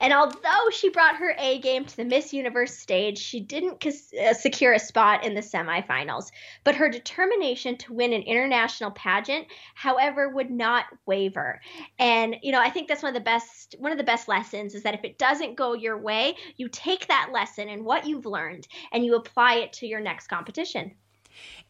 And 0.00 0.12
although 0.12 0.70
she 0.70 0.90
brought 0.90 1.16
her 1.16 1.34
A 1.38 1.58
game 1.58 1.84
to 1.84 1.96
the 1.96 2.04
Miss 2.04 2.32
Universe 2.32 2.76
stage, 2.76 3.18
she 3.18 3.40
didn't 3.40 3.84
uh, 3.84 4.32
secure 4.32 4.72
a 4.72 4.78
spot 4.78 5.24
in 5.24 5.34
the 5.34 5.40
semifinals. 5.40 6.30
But 6.62 6.76
her 6.76 6.88
determination 6.88 7.76
to 7.78 7.92
win 7.92 8.12
an 8.12 8.22
international 8.22 8.92
pageant, 8.92 9.48
however, 9.74 10.28
would 10.28 10.50
not 10.50 10.84
waver. 11.06 11.60
And 11.98 12.36
you 12.42 12.52
know, 12.52 12.60
I 12.60 12.70
think 12.70 12.86
that's 12.86 13.02
one 13.02 13.10
of 13.10 13.20
the 13.20 13.24
best 13.24 13.74
one 13.78 13.90
of 13.90 13.98
the 13.98 14.04
best 14.04 14.28
lessons 14.28 14.74
is 14.74 14.84
that 14.84 14.94
if 14.94 15.04
it 15.04 15.18
doesn't 15.18 15.56
go 15.56 15.74
your 15.74 15.98
way, 15.98 16.36
you 16.56 16.68
take 16.68 17.08
that 17.08 17.30
lesson 17.32 17.68
and 17.68 17.84
what 17.84 18.06
you've 18.06 18.26
learned 18.26 18.68
and 18.92 19.04
you 19.04 19.16
apply 19.16 19.54
it 19.56 19.72
to 19.74 19.86
your 19.86 20.00
next 20.00 20.28
competition. 20.28 20.94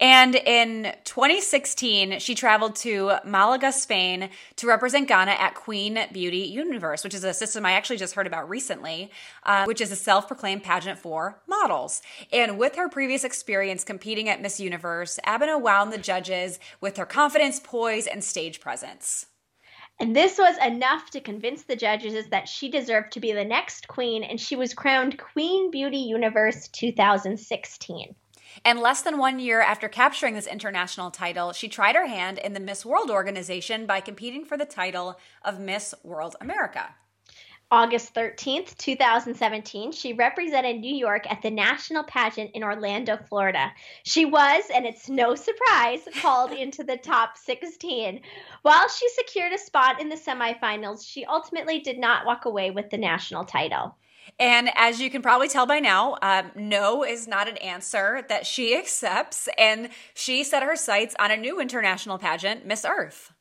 And 0.01 0.37
in 0.37 0.95
2016, 1.05 2.21
she 2.21 2.35
traveled 2.37 2.77
to 2.77 3.15
Malaga, 3.25 3.73
Spain 3.73 4.31
to 4.57 4.67
represent 4.69 5.09
Ghana 5.09 5.33
at 5.33 5.55
Queen 5.55 5.99
Beauty 6.13 6.39
Universe, 6.39 7.03
which 7.03 7.15
is 7.15 7.25
a 7.25 7.35
system 7.35 7.67
I 7.67 7.73
actually 7.73 7.97
just 7.97 8.15
heard 8.15 8.29
about 8.29 8.49
recently, 8.49 9.11
uh, 9.43 9.65
which 9.65 9.81
is 9.81 9.91
a 9.91 9.97
self 9.97 10.29
proclaimed 10.29 10.63
pageant 10.63 11.01
for 11.01 11.41
models. 11.49 12.01
And 12.33 12.59
with 12.59 12.77
her 12.77 12.89
previous 12.89 13.25
experience 13.25 13.83
competing 13.83 14.29
at 14.29 14.41
Miss 14.41 14.61
Universe, 14.61 15.19
Abena 15.27 15.61
wound 15.61 15.93
the 15.93 15.99
judges 15.99 16.61
with 16.81 16.97
her 16.97 17.07
confidence, 17.07 17.59
poise, 17.59 18.07
and 18.07 18.23
stage 18.23 18.61
presence. 18.61 19.27
And 20.01 20.15
this 20.15 20.39
was 20.39 20.57
enough 20.65 21.11
to 21.11 21.21
convince 21.21 21.65
the 21.65 21.75
judges 21.75 22.29
that 22.29 22.49
she 22.49 22.71
deserved 22.71 23.13
to 23.13 23.21
be 23.21 23.33
the 23.33 23.45
next 23.45 23.89
queen, 23.89 24.23
and 24.23 24.41
she 24.41 24.55
was 24.55 24.73
crowned 24.73 25.19
Queen 25.19 25.73
Beauty 25.73 25.99
Universe 25.99 26.69
2016. 26.69 28.15
And 28.65 28.81
less 28.81 29.03
than 29.03 29.19
one 29.19 29.38
year 29.38 29.61
after 29.61 29.88
capturing 29.88 30.35
this 30.35 30.47
international 30.47 31.11
title, 31.11 31.53
she 31.53 31.69
tried 31.69 31.97
her 31.97 32.07
hand 32.07 32.38
in 32.38 32.53
the 32.53 32.61
Miss 32.61 32.85
World 32.85 33.11
organization 33.11 33.87
by 33.87 34.00
competing 34.00 34.45
for 34.45 34.57
the 34.57 34.67
title 34.67 35.19
of 35.45 35.61
Miss 35.61 35.95
World 36.03 36.37
America. 36.41 36.95
August 37.71 38.15
13th, 38.15 38.79
2017, 38.79 39.93
she 39.93 40.15
represented 40.15 40.81
New 40.81 40.95
York 40.95 41.31
at 41.31 41.43
the 41.43 41.50
national 41.50 42.03
pageant 42.05 42.50
in 42.55 42.65
Orlando, 42.65 43.19
Florida. 43.29 43.71
She 44.05 44.25
was, 44.25 44.65
and 44.75 44.87
it's 44.87 45.11
no 45.11 45.35
surprise, 45.35 46.00
called 46.23 46.53
into 46.59 46.83
the 46.83 46.97
top 46.97 47.37
16. 47.37 48.23
While 48.62 48.88
she 48.88 49.07
secured 49.11 49.53
a 49.53 49.59
spot 49.59 50.00
in 50.00 50.09
the 50.09 50.17
semifinals, 50.17 51.07
she 51.07 51.27
ultimately 51.27 51.81
did 51.81 51.99
not 51.99 52.25
walk 52.25 52.47
away 52.47 52.71
with 52.71 52.88
the 52.88 52.97
national 52.97 53.45
title. 53.45 53.95
And 54.39 54.71
as 54.75 55.01
you 55.01 55.11
can 55.11 55.23
probably 55.23 55.49
tell 55.49 55.67
by 55.67 55.79
now, 55.79 56.17
um, 56.23 56.51
no 56.55 57.05
is 57.05 57.27
not 57.29 57.49
an 57.49 57.57
answer 57.59 58.25
that 58.29 58.47
she 58.47 58.77
accepts. 58.79 59.49
And 59.59 59.91
she 60.15 60.45
set 60.45 60.63
her 60.63 60.77
sights 60.77 61.15
on 61.19 61.31
a 61.31 61.37
new 61.37 61.61
international 61.61 62.19
pageant, 62.19 62.67
Miss 62.67 62.85
Earth. 62.85 63.33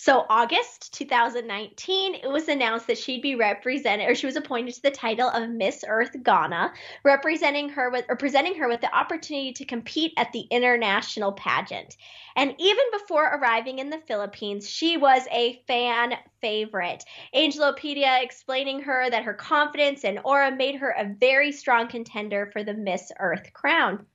So, 0.00 0.24
August 0.30 0.94
2019, 0.94 2.14
it 2.14 2.30
was 2.30 2.46
announced 2.46 2.86
that 2.86 2.98
she'd 2.98 3.20
be 3.20 3.34
represented, 3.34 4.08
or 4.08 4.14
she 4.14 4.26
was 4.26 4.36
appointed 4.36 4.74
to 4.74 4.82
the 4.82 4.92
title 4.92 5.28
of 5.28 5.50
Miss 5.50 5.84
Earth 5.88 6.14
Ghana, 6.22 6.72
representing 7.02 7.70
her 7.70 7.90
with, 7.90 8.04
or 8.08 8.14
presenting 8.14 8.54
her 8.58 8.68
with 8.68 8.80
the 8.80 8.96
opportunity 8.96 9.52
to 9.54 9.64
compete 9.64 10.12
at 10.16 10.30
the 10.30 10.42
international 10.52 11.32
pageant. 11.32 11.96
And 12.36 12.54
even 12.60 12.84
before 12.92 13.24
arriving 13.24 13.80
in 13.80 13.90
the 13.90 14.00
Philippines, 14.06 14.70
she 14.70 14.96
was 14.96 15.26
a 15.32 15.64
fan 15.66 16.14
favorite. 16.40 17.04
Angelopedia 17.34 18.20
explaining 18.22 18.82
her 18.82 19.10
that 19.10 19.24
her 19.24 19.34
confidence 19.34 20.04
and 20.04 20.20
aura 20.24 20.54
made 20.54 20.76
her 20.76 20.90
a 20.90 21.12
very 21.18 21.50
strong 21.50 21.88
contender 21.88 22.48
for 22.52 22.62
the 22.62 22.74
Miss 22.74 23.10
Earth 23.18 23.52
crown. 23.52 24.06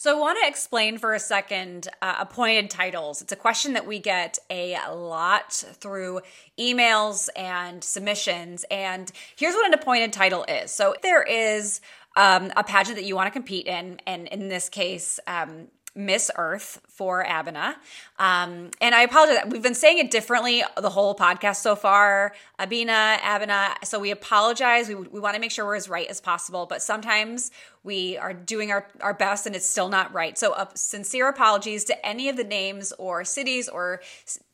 So, 0.00 0.16
I 0.16 0.18
want 0.18 0.38
to 0.42 0.48
explain 0.48 0.96
for 0.96 1.12
a 1.12 1.18
second 1.18 1.86
uh, 2.00 2.14
appointed 2.20 2.70
titles. 2.70 3.20
It's 3.20 3.32
a 3.32 3.36
question 3.36 3.74
that 3.74 3.86
we 3.86 3.98
get 3.98 4.38
a 4.48 4.78
lot 4.94 5.52
through 5.52 6.22
emails 6.58 7.28
and 7.36 7.84
submissions. 7.84 8.64
And 8.70 9.12
here's 9.36 9.54
what 9.54 9.66
an 9.66 9.74
appointed 9.74 10.14
title 10.14 10.46
is. 10.48 10.70
So, 10.70 10.94
there 11.02 11.22
is 11.22 11.82
um, 12.16 12.50
a 12.56 12.64
pageant 12.64 12.96
that 12.96 13.04
you 13.04 13.14
want 13.14 13.26
to 13.26 13.30
compete 13.30 13.66
in, 13.66 14.00
and 14.06 14.26
in 14.28 14.48
this 14.48 14.70
case, 14.70 15.20
um, 15.26 15.66
Miss 15.94 16.30
Earth 16.34 16.80
for 17.00 17.24
Abina. 17.24 17.76
Um, 18.18 18.72
and 18.78 18.94
I 18.94 19.04
apologize. 19.04 19.44
We've 19.48 19.62
been 19.62 19.74
saying 19.74 19.96
it 19.96 20.10
differently 20.10 20.62
the 20.78 20.90
whole 20.90 21.14
podcast 21.14 21.56
so 21.56 21.74
far. 21.74 22.34
Abina, 22.58 23.16
Abina. 23.20 23.72
So 23.84 23.98
we 23.98 24.10
apologize. 24.10 24.86
We, 24.86 24.96
we 24.96 25.18
want 25.18 25.34
to 25.34 25.40
make 25.40 25.50
sure 25.50 25.64
we're 25.64 25.76
as 25.76 25.88
right 25.88 26.06
as 26.08 26.20
possible, 26.20 26.66
but 26.66 26.82
sometimes 26.82 27.52
we 27.82 28.18
are 28.18 28.34
doing 28.34 28.70
our, 28.70 28.86
our 29.00 29.14
best 29.14 29.46
and 29.46 29.56
it's 29.56 29.64
still 29.64 29.88
not 29.88 30.12
right. 30.12 30.36
So, 30.36 30.52
uh, 30.52 30.66
sincere 30.74 31.30
apologies 31.30 31.84
to 31.84 32.06
any 32.06 32.28
of 32.28 32.36
the 32.36 32.44
names 32.44 32.92
or 32.98 33.24
cities 33.24 33.66
or 33.66 34.02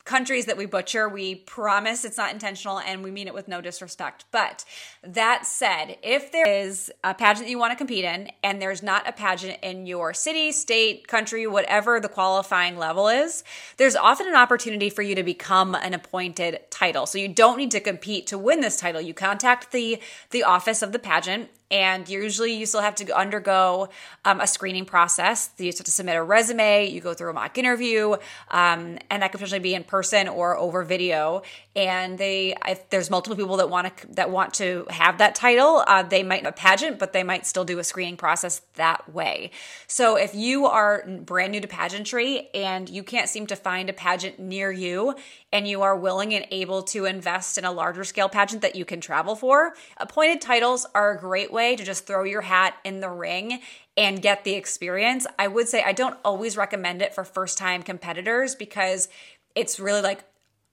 countries 0.07 0.45
that 0.45 0.57
we 0.57 0.65
butcher. 0.65 1.09
We 1.09 1.35
promise 1.35 2.05
it's 2.05 2.17
not 2.17 2.31
intentional 2.31 2.79
and 2.79 3.03
we 3.03 3.11
mean 3.11 3.27
it 3.27 3.33
with 3.33 3.49
no 3.49 3.59
disrespect. 3.61 4.23
But 4.31 4.63
that 5.03 5.45
said, 5.45 5.97
if 6.01 6.31
there 6.31 6.47
is 6.47 6.89
a 7.03 7.13
pageant 7.13 7.49
you 7.49 7.59
want 7.59 7.73
to 7.73 7.75
compete 7.75 8.05
in 8.05 8.31
and 8.41 8.61
there's 8.61 8.81
not 8.81 9.07
a 9.07 9.11
pageant 9.11 9.59
in 9.61 9.85
your 9.85 10.13
city, 10.13 10.53
state, 10.53 11.07
country, 11.07 11.45
whatever 11.45 11.99
the 11.99 12.07
qualifying 12.37 12.77
level 12.77 13.07
is, 13.07 13.43
there's 13.77 13.95
often 13.95 14.27
an 14.27 14.35
opportunity 14.35 14.91
for 14.91 15.01
you 15.01 15.15
to 15.15 15.23
become 15.23 15.73
an 15.73 15.95
appointed 15.95 16.59
title. 16.69 17.07
So 17.07 17.17
you 17.17 17.27
don't 17.27 17.57
need 17.57 17.71
to 17.71 17.79
compete 17.79 18.27
to 18.27 18.37
win 18.37 18.61
this 18.61 18.79
title. 18.79 19.01
You 19.01 19.15
contact 19.15 19.71
the 19.71 19.99
the 20.29 20.43
office 20.43 20.83
of 20.83 20.91
the 20.91 20.99
pageant 20.99 21.49
and 21.69 22.07
usually 22.07 22.53
you 22.53 22.65
still 22.65 22.81
have 22.81 22.95
to 22.95 23.17
undergo 23.17 23.89
um, 24.23 24.39
a 24.39 24.47
screening 24.47 24.85
process. 24.85 25.49
You 25.57 25.65
have 25.65 25.75
to 25.75 25.91
submit 25.91 26.15
a 26.15 26.23
resume, 26.23 26.89
you 26.89 27.01
go 27.01 27.13
through 27.13 27.29
a 27.29 27.33
mock 27.33 27.57
interview, 27.57 28.13
um, 28.49 28.97
and 29.09 29.21
that 29.21 29.31
could 29.31 29.39
potentially 29.39 29.59
be 29.59 29.75
in 29.75 29.83
person 29.83 30.27
or 30.27 30.57
over 30.57 30.83
video. 30.83 31.41
And 31.75 32.17
they, 32.17 32.55
if 32.67 32.89
there's 32.89 33.09
multiple 33.09 33.35
people 33.35 33.57
that 33.57 33.69
want 33.69 33.97
to 33.97 34.07
that 34.13 34.31
want 34.31 34.53
to 34.55 34.87
have 34.89 35.17
that 35.17 35.35
title, 35.35 35.83
uh, 35.85 36.03
they 36.03 36.23
might 36.23 36.45
a 36.45 36.51
pageant, 36.51 36.99
but 36.99 37.13
they 37.13 37.23
might 37.23 37.45
still 37.45 37.65
do 37.65 37.79
a 37.79 37.83
screening 37.83 38.17
process 38.17 38.61
that 38.75 39.13
way. 39.13 39.51
So 39.87 40.15
if 40.15 40.33
you 40.33 40.67
are 40.67 41.05
brand 41.07 41.51
new 41.51 41.61
to 41.61 41.67
pageantry 41.67 42.49
and 42.53 42.89
you 42.89 43.03
can't 43.03 43.29
seem 43.29 43.45
to 43.47 43.55
find 43.55 43.89
a 43.89 43.93
pageant 43.93 44.39
near 44.39 44.71
you, 44.71 45.15
and 45.51 45.67
you 45.67 45.81
are 45.81 45.95
willing 45.95 46.33
and 46.33 46.45
able 46.51 46.83
to 46.83 47.05
invest 47.05 47.57
in 47.57 47.65
a 47.65 47.71
larger 47.71 48.03
scale 48.03 48.29
pageant 48.29 48.61
that 48.61 48.75
you 48.75 48.83
can 48.83 48.99
travel 48.99 49.35
for, 49.35 49.73
appointed 49.97 50.41
titles 50.41 50.85
are 50.93 51.11
a 51.11 51.19
great 51.19 51.51
way 51.51 51.56
to 51.57 51.83
just 51.83 52.05
throw 52.05 52.23
your 52.23 52.41
hat 52.41 52.75
in 52.83 52.99
the 52.99 53.09
ring 53.09 53.61
and 53.95 54.21
get 54.21 54.43
the 54.43 54.53
experience. 54.53 55.25
I 55.39 55.47
would 55.47 55.67
say 55.67 55.83
I 55.83 55.91
don't 55.91 56.17
always 56.23 56.55
recommend 56.55 57.01
it 57.01 57.13
for 57.13 57.23
first 57.23 57.57
time 57.57 57.83
competitors 57.83 58.55
because 58.55 59.09
it's 59.55 59.79
really 59.79 60.01
like 60.01 60.23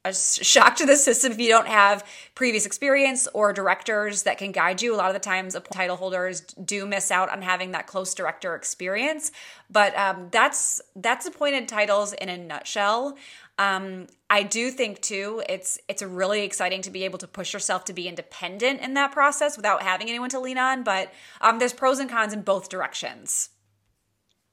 a 0.04 0.12
shock 0.12 0.76
to 0.76 0.86
the 0.86 0.96
system 0.96 1.32
if 1.32 1.40
you 1.40 1.48
don't 1.48 1.66
have 1.66 2.06
previous 2.34 2.66
experience 2.66 3.26
or 3.32 3.52
directors 3.52 4.24
that 4.24 4.36
can 4.36 4.52
guide 4.52 4.82
you. 4.82 4.94
A 4.94 4.96
lot 4.96 5.08
of 5.08 5.14
the 5.14 5.20
times, 5.20 5.56
title 5.72 5.96
holders 5.96 6.42
do 6.42 6.84
miss 6.84 7.10
out 7.10 7.30
on 7.30 7.40
having 7.40 7.70
that 7.70 7.86
close 7.86 8.14
director 8.14 8.54
experience. 8.54 9.32
But 9.70 9.96
um, 9.96 10.28
that's 10.30 10.82
that's 10.94 11.24
appointed 11.26 11.68
titles 11.68 12.12
in 12.12 12.28
a 12.28 12.36
nutshell. 12.36 13.16
Um, 13.58 14.08
I 14.28 14.42
do 14.42 14.70
think 14.70 15.00
too, 15.00 15.42
it's 15.48 15.78
it's 15.88 16.02
really 16.02 16.42
exciting 16.42 16.82
to 16.82 16.90
be 16.90 17.04
able 17.04 17.18
to 17.18 17.28
push 17.28 17.52
yourself 17.52 17.84
to 17.84 17.92
be 17.92 18.08
independent 18.08 18.80
in 18.80 18.94
that 18.94 19.12
process 19.12 19.56
without 19.56 19.82
having 19.82 20.08
anyone 20.08 20.30
to 20.30 20.40
lean 20.40 20.58
on. 20.58 20.82
But 20.82 21.12
um, 21.40 21.58
there's 21.58 21.72
pros 21.72 22.00
and 22.00 22.10
cons 22.10 22.32
in 22.32 22.42
both 22.42 22.68
directions. 22.68 23.50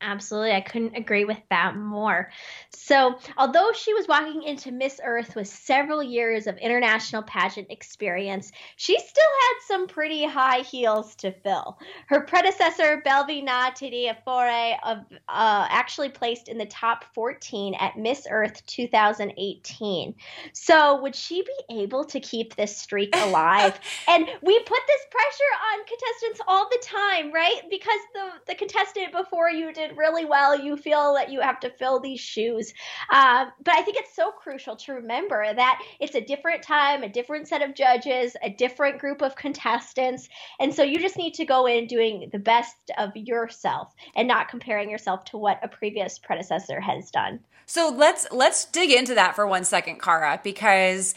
Absolutely. 0.02 0.52
I 0.52 0.62
couldn't 0.62 0.96
agree 0.96 1.26
with 1.26 1.38
that 1.50 1.76
more. 1.76 2.32
So, 2.72 3.20
although 3.38 3.72
she 3.74 3.94
was 3.94 4.08
walking 4.08 4.42
into 4.44 4.72
Miss 4.72 5.00
Earth 5.04 5.36
with 5.36 5.48
several 5.48 6.02
years 6.02 6.48
of 6.48 6.58
international 6.58 7.22
pageant 7.22 7.68
experience, 7.70 8.52
she 8.76 8.98
still 8.98 9.24
had 9.42 9.54
some 9.68 9.88
pretty 9.88 10.26
high 10.26 10.62
heels 10.62 11.14
to 11.16 11.32
fill. 11.32 11.78
Her 12.08 12.22
predecessor, 12.22 13.04
Belvy 13.06 13.44
Na 13.44 13.70
Tediafoe, 13.72 14.74
uh, 14.84 15.04
actually 15.30 16.10
placed 16.10 16.48
in 16.48 16.58
the 16.58 16.66
top 16.66 17.06
14 17.14 17.76
at 17.76 17.98
Miss 17.98 18.26
Earth 18.30 18.66
2018. 18.66 20.16
So, 20.54 21.02
would 21.02 21.16
she 21.16 21.44
be 21.44 21.82
able 21.82 22.06
to 22.06 22.20
keep 22.20 22.56
this 22.56 22.76
streak 22.76 23.16
alive? 23.16 23.80
and 24.08 24.28
we 24.42 24.60
put 24.60 24.80
this 24.88 25.02
pressure 25.12 25.54
on 25.72 25.86
contestants 25.86 26.42
all 26.48 26.68
the 26.70 26.80
time, 26.84 27.32
right? 27.32 27.62
Because 27.70 28.00
the, 28.14 28.30
the 28.48 28.56
contestant 28.56 29.12
before 29.12 29.50
you 29.50 29.72
did 29.72 29.91
really 29.98 30.26
well, 30.26 30.60
you 30.60 30.78
feel 30.78 31.14
that 31.16 31.32
you 31.32 31.42
have 31.42 31.60
to 31.62 31.70
fill 31.70 32.00
these 32.00 32.20
shoes. 32.20 32.74
Uh, 33.12 33.46
but 33.64 33.76
I 33.76 33.82
think 33.82 33.98
it's 33.98 34.16
so 34.16 34.32
crucial 34.32 34.76
to 34.78 34.94
remember 34.94 35.54
that 35.54 35.82
it's 36.00 36.16
a 36.16 36.22
different 36.22 36.64
time, 36.64 37.04
a 37.04 37.10
different 37.10 37.48
set 37.48 37.62
of 37.62 37.76
judges, 37.76 38.36
a 38.42 38.50
different 38.50 39.00
group 39.00 39.22
of 39.22 39.36
contestants. 39.36 40.30
And 40.60 40.74
so 40.74 40.84
you 40.84 41.00
just 41.00 41.18
need 41.18 41.34
to 41.36 41.46
go 41.46 41.66
in 41.66 41.88
doing 41.88 42.30
the 42.32 42.40
best 42.40 42.76
of 42.98 43.16
yourself 43.16 43.94
and 44.16 44.28
not 44.28 44.50
comparing 44.50 44.90
yourself 44.90 45.26
to 45.26 45.38
what 45.38 45.60
a 45.64 45.68
previous 45.68 46.20
predecessor 46.20 46.80
has 46.80 47.12
done. 47.12 47.40
So 47.66 47.90
let's 47.90 48.28
let's 48.32 48.66
dig 48.66 48.92
into 48.92 49.16
that 49.16 49.36
for 49.36 49.48
one 49.48 49.64
second, 49.64 50.02
Cara, 50.02 50.42
because 50.44 51.16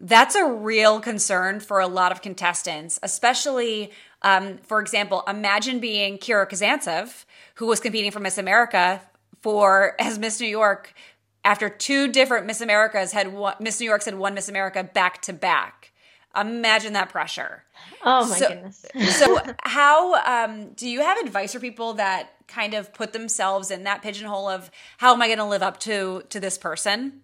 that's 0.00 0.34
a 0.34 0.44
real 0.44 1.00
concern 1.00 1.60
for 1.60 1.80
a 1.80 1.86
lot 1.86 2.12
of 2.12 2.22
contestants, 2.22 2.98
especially, 3.02 3.90
um, 4.22 4.58
for 4.58 4.80
example, 4.80 5.24
imagine 5.26 5.80
being 5.80 6.18
Kira 6.18 6.48
Kazantsev, 6.48 7.24
who 7.56 7.66
was 7.66 7.80
competing 7.80 8.10
for 8.10 8.20
Miss 8.20 8.38
America 8.38 9.02
for 9.42 9.94
as 9.98 10.18
Miss 10.18 10.40
New 10.40 10.46
York 10.46 10.94
after 11.44 11.68
two 11.68 12.08
different 12.08 12.46
Miss 12.46 12.60
Americas 12.60 13.12
had 13.12 13.32
won, 13.32 13.54
Miss 13.60 13.80
New 13.80 13.86
York's 13.86 14.04
had 14.04 14.16
won 14.16 14.34
Miss 14.34 14.48
America 14.48 14.84
back 14.84 15.22
to 15.22 15.32
back. 15.32 15.92
Imagine 16.38 16.92
that 16.92 17.08
pressure. 17.08 17.64
Oh 18.04 18.28
my 18.28 18.36
so, 18.36 18.48
goodness. 18.48 18.86
so 19.16 19.40
how 19.62 20.14
um, 20.24 20.72
do 20.74 20.88
you 20.88 21.00
have 21.00 21.18
advice 21.18 21.52
for 21.52 21.60
people 21.60 21.94
that 21.94 22.34
kind 22.46 22.74
of 22.74 22.92
put 22.92 23.12
themselves 23.12 23.70
in 23.70 23.84
that 23.84 24.02
pigeonhole 24.02 24.48
of 24.48 24.70
how 24.98 25.14
am 25.14 25.22
I 25.22 25.26
going 25.26 25.38
to 25.38 25.44
live 25.44 25.62
up 25.62 25.80
to 25.80 26.22
to 26.28 26.38
this 26.38 26.58
person? 26.58 27.22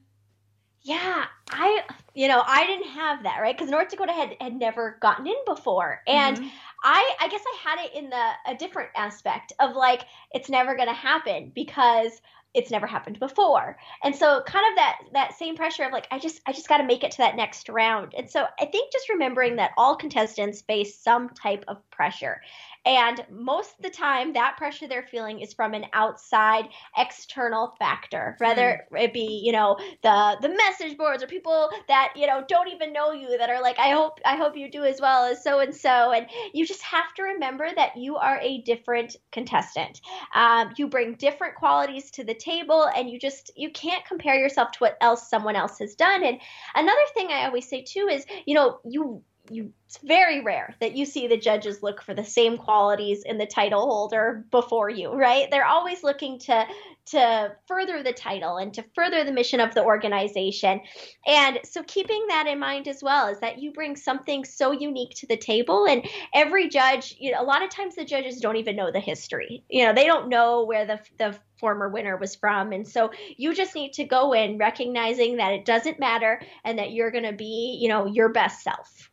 Yeah, 0.84 1.24
I 1.50 1.82
you 2.14 2.28
know, 2.28 2.42
I 2.46 2.66
didn't 2.66 2.90
have 2.90 3.22
that, 3.22 3.40
right? 3.40 3.56
Cuz 3.56 3.70
North 3.70 3.88
Dakota 3.88 4.12
had 4.12 4.36
had 4.40 4.54
never 4.54 4.98
gotten 5.00 5.26
in 5.26 5.36
before. 5.46 6.02
And 6.06 6.36
mm-hmm. 6.36 6.48
I 6.84 7.16
I 7.20 7.28
guess 7.28 7.42
I 7.46 7.56
had 7.62 7.84
it 7.86 7.94
in 7.94 8.10
the 8.10 8.30
a 8.46 8.54
different 8.54 8.90
aspect 8.94 9.54
of 9.58 9.74
like 9.74 10.04
it's 10.32 10.50
never 10.50 10.76
going 10.76 10.88
to 10.88 10.94
happen 10.94 11.50
because 11.54 12.20
it's 12.54 12.70
never 12.70 12.86
happened 12.86 13.18
before 13.18 13.76
and 14.04 14.14
so 14.14 14.40
kind 14.46 14.64
of 14.70 14.76
that 14.76 14.98
that 15.12 15.36
same 15.36 15.56
pressure 15.56 15.82
of 15.82 15.92
like 15.92 16.06
i 16.12 16.18
just 16.18 16.40
i 16.46 16.52
just 16.52 16.68
got 16.68 16.78
to 16.78 16.84
make 16.84 17.02
it 17.02 17.10
to 17.10 17.18
that 17.18 17.34
next 17.34 17.68
round 17.68 18.14
and 18.16 18.30
so 18.30 18.46
i 18.60 18.64
think 18.64 18.92
just 18.92 19.08
remembering 19.08 19.56
that 19.56 19.72
all 19.76 19.96
contestants 19.96 20.62
face 20.62 20.96
some 20.96 21.28
type 21.30 21.64
of 21.66 21.78
pressure 21.94 22.40
and 22.86 23.24
most 23.30 23.76
of 23.78 23.82
the 23.82 23.90
time, 23.90 24.34
that 24.34 24.56
pressure 24.58 24.86
they're 24.86 25.06
feeling 25.10 25.40
is 25.40 25.54
from 25.54 25.72
an 25.72 25.86
outside 25.94 26.68
external 26.98 27.74
factor, 27.78 28.36
whether 28.38 28.87
mm. 28.92 29.02
it 29.02 29.12
be, 29.14 29.40
you 29.42 29.52
know, 29.52 29.78
the 30.02 30.37
the 30.42 30.50
message 30.50 30.98
boards 30.98 31.22
or 31.22 31.26
people 31.26 31.70
that, 31.88 32.12
you 32.14 32.26
know, 32.26 32.44
don't 32.46 32.68
even 32.68 32.92
know 32.92 33.12
you 33.12 33.38
that 33.38 33.48
are 33.48 33.62
like, 33.62 33.78
I 33.78 33.90
hope 33.90 34.20
I 34.26 34.37
hope 34.37 34.54
you 34.57 34.70
do 34.70 34.85
as 34.85 35.00
well 35.00 35.24
as 35.24 35.42
so 35.42 35.61
and 35.61 35.74
so. 35.74 36.12
And 36.12 36.26
you 36.52 36.66
just 36.66 36.83
have 36.83 37.14
to 37.16 37.22
remember 37.22 37.68
that 37.74 37.96
you 37.96 38.16
are 38.16 38.38
a 38.40 38.61
different 38.62 39.16
contestant. 39.33 40.02
Um, 40.35 40.74
you 40.76 40.87
bring 40.87 41.14
different 41.14 41.54
qualities 41.54 42.11
to 42.12 42.24
the 42.24 42.35
table 42.35 42.90
and 42.94 43.09
you 43.09 43.18
just 43.18 43.50
you 43.57 43.70
can't 43.70 44.04
compare 44.04 44.38
yourself 44.38 44.72
to 44.72 44.78
what 44.80 44.98
else 45.00 45.30
someone 45.30 45.57
else 45.57 45.78
has 45.78 45.94
done. 45.94 46.22
And 46.22 46.38
another 46.74 47.00
thing 47.14 47.28
I 47.30 47.46
always 47.46 47.66
say 47.66 47.83
too 47.83 48.09
is, 48.11 48.26
you 48.44 48.54
know, 48.54 48.80
you 48.85 49.22
you 49.50 49.72
it's 49.87 49.98
very 49.98 50.40
rare 50.40 50.74
that 50.80 50.96
you 50.96 51.04
see 51.04 51.28
the 51.28 51.37
judges 51.37 51.83
look 51.83 52.02
for 52.02 52.14
the 52.14 52.24
same 52.24 52.57
qualities 52.57 53.22
in 53.24 53.38
the 53.38 53.46
title 53.46 53.87
holder 53.87 54.44
before 54.50 54.88
you 54.88 55.12
right? 55.12 55.50
They're 55.50 55.66
always 55.66 56.02
looking 56.02 56.38
to 56.40 56.66
to 57.07 57.54
further 57.68 58.02
the 58.02 58.14
title 58.14 58.57
and 58.57 58.72
to 58.74 58.85
further 58.94 59.24
the 59.24 59.33
mission 59.33 59.61
of 59.61 59.74
the 59.74 59.85
organization. 59.85 60.80
And 61.26 61.61
so 61.64 61.83
keeping 61.83 62.26
that 62.28 62.46
in 62.46 62.59
mind 62.59 62.88
as 62.88 63.02
well 63.02 63.28
is 63.28 63.38
that 63.40 63.59
you 63.59 63.72
bring 63.72 63.94
something 63.94 64.44
so 64.44 64.72
unique 64.72 65.14
to 65.16 65.26
the 65.26 65.37
table 65.37 65.87
and 65.87 66.09
every 66.33 66.68
judge 66.68 67.14
you 67.18 67.33
know 67.33 67.42
a 67.42 67.44
lot 67.44 67.62
of 67.62 67.68
times 67.68 67.94
the 67.94 68.04
judges 68.04 68.40
don't 68.40 68.57
even 68.57 68.76
know 68.76 68.90
the 68.90 69.00
history. 69.00 69.64
You 69.68 69.85
know 69.85 69.92
they 69.92 70.07
don't 70.07 70.28
know 70.28 70.64
where 70.64 70.87
the 70.87 71.00
the 71.18 71.38
former 71.61 71.88
winner 71.88 72.16
was 72.16 72.35
from. 72.35 72.72
And 72.72 72.88
so 72.88 73.11
you 73.37 73.54
just 73.54 73.74
need 73.74 73.92
to 73.94 74.04
go 74.04 74.33
in 74.33 74.59
recognizing 74.59 75.37
that 75.37 75.52
it 75.52 75.64
doesn't 75.64 76.00
matter 76.00 76.40
and 76.64 76.78
that 76.78 76.92
you're 76.92 77.11
going 77.11 77.24
to 77.24 77.33
be 77.33 77.78
you 77.80 77.88
know 77.88 78.07
your 78.07 78.30
best 78.30 78.62
self 78.62 79.11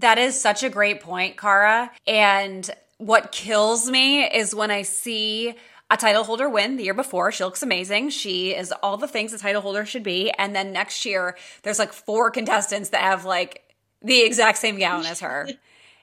that 0.00 0.18
is 0.18 0.40
such 0.40 0.62
a 0.62 0.68
great 0.68 1.00
point, 1.00 1.36
Cara. 1.36 1.90
And 2.06 2.68
what 2.98 3.32
kills 3.32 3.90
me 3.90 4.24
is 4.24 4.54
when 4.54 4.70
I 4.70 4.82
see 4.82 5.54
a 5.90 5.96
title 5.96 6.22
holder 6.22 6.48
win 6.48 6.76
the 6.76 6.84
year 6.84 6.94
before. 6.94 7.32
She 7.32 7.44
looks 7.44 7.62
amazing. 7.62 8.10
She 8.10 8.54
is 8.54 8.72
all 8.82 8.96
the 8.96 9.08
things 9.08 9.32
a 9.32 9.38
title 9.38 9.60
holder 9.60 9.84
should 9.84 10.04
be. 10.04 10.30
And 10.30 10.54
then 10.54 10.72
next 10.72 11.04
year, 11.04 11.36
there's 11.62 11.78
like 11.78 11.92
four 11.92 12.30
contestants 12.30 12.90
that 12.90 13.02
have 13.02 13.24
like 13.24 13.62
the 14.02 14.22
exact 14.22 14.58
same 14.58 14.78
gown 14.78 15.04
as 15.06 15.20
her. 15.20 15.48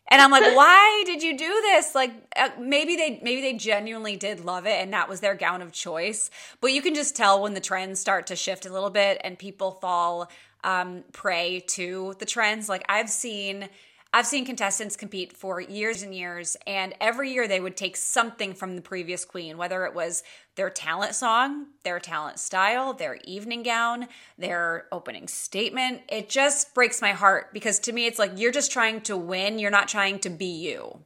And 0.10 0.22
I'm 0.22 0.32
like, 0.32 0.56
why 0.56 1.04
did 1.06 1.22
you 1.22 1.38
do 1.38 1.48
this? 1.64 1.94
Like, 1.94 2.14
uh, 2.38 2.50
maybe 2.58 2.96
they 2.96 3.20
maybe 3.22 3.42
they 3.42 3.56
genuinely 3.56 4.16
did 4.16 4.46
love 4.46 4.66
it, 4.66 4.82
and 4.82 4.94
that 4.94 5.10
was 5.10 5.20
their 5.20 5.36
gown 5.36 5.62
of 5.62 5.74
choice. 5.74 6.30
But 6.62 6.72
you 6.72 6.82
can 6.82 6.96
just 6.96 7.14
tell 7.14 7.42
when 7.42 7.54
the 7.54 7.60
trends 7.60 8.00
start 8.00 8.28
to 8.28 8.38
shift 8.38 8.66
a 8.66 8.72
little 8.72 8.90
bit, 8.90 9.20
and 9.26 9.38
people 9.38 9.72
fall 9.72 10.32
um, 10.64 11.04
prey 11.12 11.62
to 11.68 12.16
the 12.20 12.26
trends. 12.26 12.70
Like 12.70 12.86
I've 12.88 13.10
seen 13.10 13.68
I've 14.14 14.26
seen 14.26 14.46
contestants 14.46 14.96
compete 14.96 15.36
for 15.36 15.60
years 15.60 16.02
and 16.02 16.14
years, 16.14 16.58
and 16.66 16.94
every 17.02 17.32
year 17.32 17.48
they 17.48 17.60
would 17.60 17.78
take 17.78 17.98
something 17.98 18.54
from 18.54 18.76
the 18.76 18.82
previous 18.82 19.26
queen, 19.26 19.58
whether 19.58 19.86
it 19.86 19.94
was 19.94 20.24
their 20.56 20.70
talent 20.70 21.14
song, 21.14 21.68
their 21.84 22.00
talent 22.00 22.40
style, 22.40 22.94
their 22.94 23.20
evening 23.26 23.64
gown, 23.64 24.08
their 24.38 24.88
opening 24.92 25.28
statement. 25.28 26.02
It 26.10 26.30
just 26.30 26.74
breaks 26.74 27.02
my 27.02 27.12
heart 27.12 27.54
because 27.54 27.80
to 27.80 27.92
me, 27.92 28.08
it's 28.08 28.20
like 28.20 28.32
you're 28.38 28.52
just 28.52 28.72
trying 28.72 29.02
to 29.02 29.18
win, 29.18 29.60
you're 29.60 29.72
not 29.72 29.88
trying 29.88 30.20
to 30.20 30.30
be 30.30 30.46
you. 30.46 31.00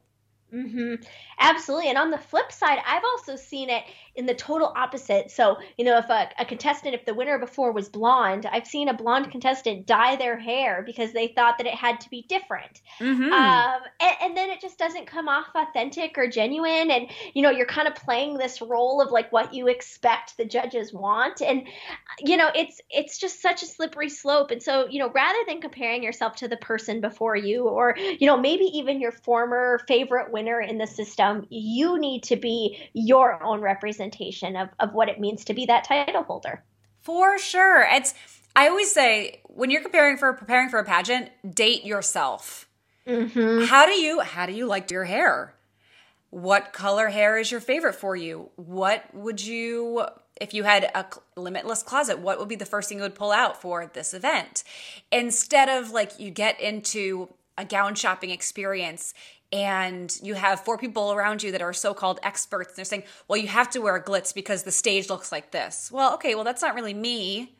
Mm-hmm. 0.52 1.02
Absolutely. 1.42 1.88
And 1.88 1.98
on 1.98 2.10
the 2.10 2.18
flip 2.18 2.52
side, 2.52 2.78
I've 2.86 3.02
also 3.04 3.36
seen 3.36 3.68
it 3.68 3.82
in 4.14 4.26
the 4.26 4.34
total 4.34 4.72
opposite. 4.76 5.30
So, 5.30 5.56
you 5.78 5.84
know, 5.84 5.96
if 5.96 6.08
a, 6.10 6.28
a, 6.38 6.44
contestant, 6.44 6.94
if 6.94 7.06
the 7.06 7.14
winner 7.14 7.38
before 7.38 7.72
was 7.72 7.88
blonde, 7.88 8.46
I've 8.46 8.66
seen 8.66 8.88
a 8.88 8.94
blonde 8.94 9.30
contestant 9.30 9.86
dye 9.86 10.16
their 10.16 10.38
hair 10.38 10.82
because 10.84 11.12
they 11.12 11.28
thought 11.28 11.56
that 11.58 11.66
it 11.66 11.74
had 11.74 12.00
to 12.02 12.10
be 12.10 12.26
different. 12.28 12.82
Mm-hmm. 13.00 13.32
Um, 13.32 13.80
and, 14.00 14.16
and, 14.22 14.36
then 14.36 14.50
it 14.50 14.60
just 14.60 14.78
doesn't 14.78 15.06
come 15.06 15.28
off 15.28 15.46
authentic 15.54 16.18
or 16.18 16.28
genuine. 16.28 16.90
And, 16.90 17.08
you 17.32 17.42
know, 17.42 17.50
you're 17.50 17.66
kind 17.66 17.88
of 17.88 17.94
playing 17.94 18.36
this 18.36 18.60
role 18.60 19.00
of 19.00 19.10
like 19.10 19.32
what 19.32 19.54
you 19.54 19.68
expect 19.68 20.36
the 20.36 20.44
judges 20.44 20.92
want. 20.92 21.40
And, 21.40 21.66
you 22.20 22.36
know, 22.36 22.50
it's, 22.54 22.80
it's 22.90 23.18
just 23.18 23.40
such 23.40 23.62
a 23.62 23.66
slippery 23.66 24.10
slope. 24.10 24.50
And 24.50 24.62
so, 24.62 24.86
you 24.88 24.98
know, 24.98 25.10
rather 25.10 25.38
than 25.48 25.62
comparing 25.62 26.02
yourself 26.02 26.36
to 26.36 26.48
the 26.48 26.56
person 26.58 27.00
before 27.00 27.36
you, 27.36 27.64
or, 27.64 27.96
you 27.96 28.26
know, 28.26 28.36
maybe 28.36 28.64
even 28.64 29.00
your 29.00 29.12
former 29.12 29.80
favorite 29.88 30.30
winner 30.30 30.60
in 30.60 30.76
the 30.76 30.86
system, 30.86 31.31
you 31.48 31.98
need 31.98 32.22
to 32.24 32.36
be 32.36 32.78
your 32.92 33.42
own 33.42 33.60
representation 33.60 34.56
of, 34.56 34.68
of 34.78 34.92
what 34.92 35.08
it 35.08 35.20
means 35.20 35.44
to 35.46 35.54
be 35.54 35.66
that 35.66 35.84
title 35.84 36.22
holder. 36.22 36.62
For 37.00 37.38
sure. 37.38 37.86
It's 37.90 38.14
I 38.54 38.68
always 38.68 38.92
say 38.92 39.40
when 39.44 39.70
you're 39.70 39.82
preparing 39.82 40.16
for 40.16 40.32
preparing 40.32 40.68
for 40.68 40.78
a 40.78 40.84
pageant, 40.84 41.30
date 41.54 41.84
yourself. 41.84 42.68
Mm-hmm. 43.06 43.64
How 43.64 43.86
do 43.86 43.92
you 43.92 44.20
how 44.20 44.46
do 44.46 44.52
you 44.52 44.66
like 44.66 44.90
your 44.90 45.04
hair? 45.04 45.54
What 46.30 46.72
color 46.72 47.08
hair 47.08 47.38
is 47.38 47.50
your 47.50 47.60
favorite 47.60 47.94
for 47.94 48.16
you? 48.16 48.50
What 48.56 49.04
would 49.14 49.44
you 49.44 50.04
if 50.40 50.54
you 50.54 50.64
had 50.64 50.90
a 50.94 51.06
limitless 51.36 51.82
closet, 51.82 52.18
what 52.18 52.38
would 52.38 52.48
be 52.48 52.56
the 52.56 52.64
first 52.64 52.88
thing 52.88 52.98
you 52.98 53.02
would 53.02 53.14
pull 53.14 53.32
out 53.32 53.60
for 53.60 53.90
this 53.92 54.14
event? 54.14 54.64
Instead 55.10 55.68
of 55.68 55.90
like 55.90 56.18
you 56.18 56.30
get 56.30 56.60
into 56.60 57.28
a 57.58 57.64
gown 57.64 57.94
shopping 57.94 58.30
experience 58.30 59.14
and 59.52 60.18
you 60.22 60.34
have 60.34 60.60
four 60.60 60.78
people 60.78 61.12
around 61.12 61.42
you 61.42 61.52
that 61.52 61.62
are 61.62 61.72
so-called 61.72 62.18
experts 62.22 62.74
they're 62.74 62.84
saying 62.84 63.04
well 63.28 63.36
you 63.36 63.48
have 63.48 63.70
to 63.70 63.80
wear 63.80 64.00
glitz 64.00 64.34
because 64.34 64.62
the 64.64 64.72
stage 64.72 65.10
looks 65.10 65.30
like 65.32 65.50
this 65.50 65.90
well 65.92 66.14
okay 66.14 66.34
well 66.34 66.44
that's 66.44 66.62
not 66.62 66.74
really 66.74 66.94
me 66.94 67.54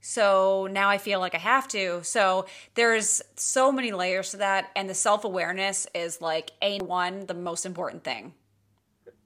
So 0.00 0.68
now 0.70 0.88
I 0.90 0.98
feel 0.98 1.20
like 1.20 1.34
I 1.34 1.38
have 1.38 1.68
to. 1.68 2.02
So 2.02 2.46
there's 2.74 3.22
so 3.36 3.70
many 3.70 3.92
layers 3.92 4.32
to 4.32 4.38
that. 4.38 4.70
And 4.74 4.90
the 4.90 4.94
self 4.94 5.24
awareness 5.24 5.86
is 5.94 6.20
like 6.20 6.50
a 6.60 6.78
one, 6.80 7.26
the 7.26 7.34
most 7.34 7.64
important 7.64 8.04
thing. 8.04 8.34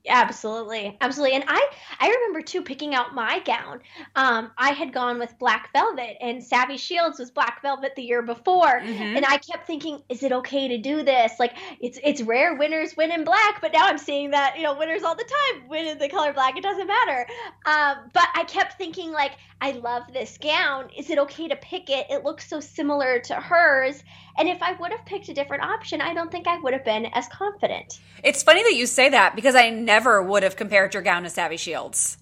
Absolutely, 0.09 0.97
absolutely. 1.01 1.37
And 1.37 1.45
I 1.49 1.69
I 2.01 2.09
remember 2.09 2.41
too 2.41 2.63
picking 2.63 2.95
out 2.95 3.15
my 3.15 3.41
gown. 3.41 3.81
Um, 4.15 4.51
I 4.59 4.71
had 4.71 4.93
gone 4.93 5.19
with 5.19 5.39
black 5.39 5.73
velvet, 5.73 6.17
and 6.21 6.43
Savvy 6.43 6.77
Shields 6.77 7.19
was 7.19 7.31
black 7.31 7.63
velvet 7.63 7.95
the 7.97 8.03
year 8.03 8.23
before, 8.23 8.81
mm-hmm. 8.81 9.17
and 9.17 9.25
I 9.27 9.39
kept 9.39 9.67
thinking, 9.67 10.03
is 10.09 10.23
it 10.23 10.33
okay 10.33 10.69
to 10.69 10.79
do 10.79 11.03
this? 11.03 11.33
Like 11.39 11.57
it's 11.81 11.99
it's 12.05 12.23
rare 12.23 12.55
winners 12.55 12.97
win 12.97 13.11
in 13.11 13.25
black, 13.25 13.61
but 13.61 13.73
now 13.73 13.87
I'm 13.87 13.99
seeing 13.99 14.31
that 14.31 14.57
you 14.57 14.63
know 14.63 14.77
winners 14.77 15.03
all 15.03 15.15
the 15.15 15.25
time 15.25 15.69
win 15.69 15.87
in 15.87 15.99
the 15.99 16.09
color 16.09 16.33
black. 16.33 16.57
It 16.57 16.63
doesn't 16.63 16.87
matter. 16.87 17.27
Um, 17.65 18.11
but 18.13 18.29
I 18.35 18.45
kept 18.45 18.79
thinking 18.79 19.13
like, 19.13 19.33
I 19.61 19.73
love 19.73 20.05
this 20.13 20.39
gown. 20.39 20.91
Is 20.97 21.11
it 21.11 21.19
okay 21.19 21.49
to 21.49 21.57
pick 21.57 21.91
it? 21.91 22.07
It 22.11 22.25
looks 22.25 22.49
so 22.49 22.61
similar 22.61 23.19
to 23.21 23.35
hers. 23.35 24.03
And 24.39 24.49
if 24.49 24.63
I 24.63 24.73
would 24.75 24.93
have 24.93 25.05
picked 25.07 25.29
a 25.31 25.35
different 25.35 25.63
option, 25.63 26.01
I 26.01 26.13
don't 26.13 26.31
think 26.31 26.47
I 26.47 26.59
would 26.59 26.75
have 26.75 26.85
been 26.85 27.07
as 27.07 27.27
confident. 27.29 28.01
It's 28.23 28.43
funny 28.43 28.63
that 28.63 28.75
you 28.75 28.87
say 28.87 29.09
that 29.09 29.35
because 29.35 29.55
I 29.55 29.71
never 29.71 29.96
would 30.23 30.43
have 30.43 30.57
compared 30.57 30.95
your 30.95 31.03
gown 31.03 31.23
to 31.25 31.31
Savvy 31.31 31.57
Shields. 31.57 32.19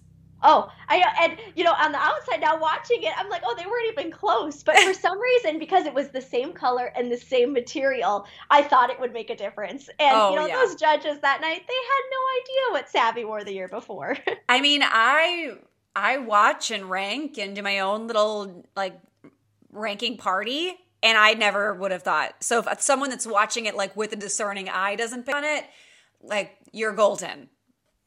Oh, 0.47 0.71
I 0.89 1.03
and 1.23 1.39
you 1.57 1.65
know 1.65 1.73
on 1.73 1.91
the 1.91 1.99
outside 1.99 2.41
now 2.41 2.61
watching 2.61 3.03
it, 3.03 3.13
I'm 3.17 3.31
like, 3.31 3.43
oh, 3.47 3.55
they 3.57 3.65
weren't 3.65 3.99
even 3.99 4.13
close. 4.13 4.63
But 4.63 4.79
for 4.79 4.93
some 4.93 5.19
reason, 5.21 5.59
because 5.59 5.87
it 5.87 5.95
was 5.95 6.11
the 6.11 6.21
same 6.21 6.53
color 6.53 6.93
and 6.95 7.11
the 7.11 7.17
same 7.17 7.53
material, 7.53 8.27
I 8.51 8.63
thought 8.63 8.91
it 8.91 9.01
would 9.01 9.15
make 9.15 9.31
a 9.31 9.37
difference. 9.37 9.89
And 9.99 10.15
oh, 10.15 10.31
you 10.31 10.37
know, 10.37 10.47
yeah. 10.47 10.57
those 10.57 10.75
judges 10.75 11.19
that 11.21 11.41
night, 11.41 11.63
they 11.67 11.75
had 11.75 12.03
no 12.11 12.19
idea 12.41 12.73
what 12.73 12.91
Savvy 12.91 13.25
wore 13.25 13.43
the 13.43 13.55
year 13.55 13.69
before. 13.69 14.19
I 14.49 14.61
mean, 14.61 14.83
I 14.85 15.55
I 15.97 16.19
watch 16.19 16.71
and 16.71 16.91
rank 16.91 17.39
and 17.39 17.57
do 17.57 17.63
my 17.63 17.79
own 17.79 18.07
little 18.07 18.67
like 18.77 19.01
ranking 19.73 20.19
party 20.19 20.77
and 21.03 21.19
I 21.19 21.35
never 21.35 21.75
would 21.75 21.91
have 21.91 22.03
thought. 22.03 22.35
So 22.41 22.63
if 22.67 22.81
someone 22.83 23.11
that's 23.11 23.27
watching 23.27 23.67
it 23.67 23.77
like 23.77 23.97
with 23.97 24.13
a 24.13 24.17
discerning 24.17 24.69
eye 24.69 24.97
doesn't 24.97 25.25
pick 25.25 25.35
on 25.35 25.45
it, 25.45 25.65
like 26.23 26.57
you're 26.73 26.93
golden. 26.93 27.49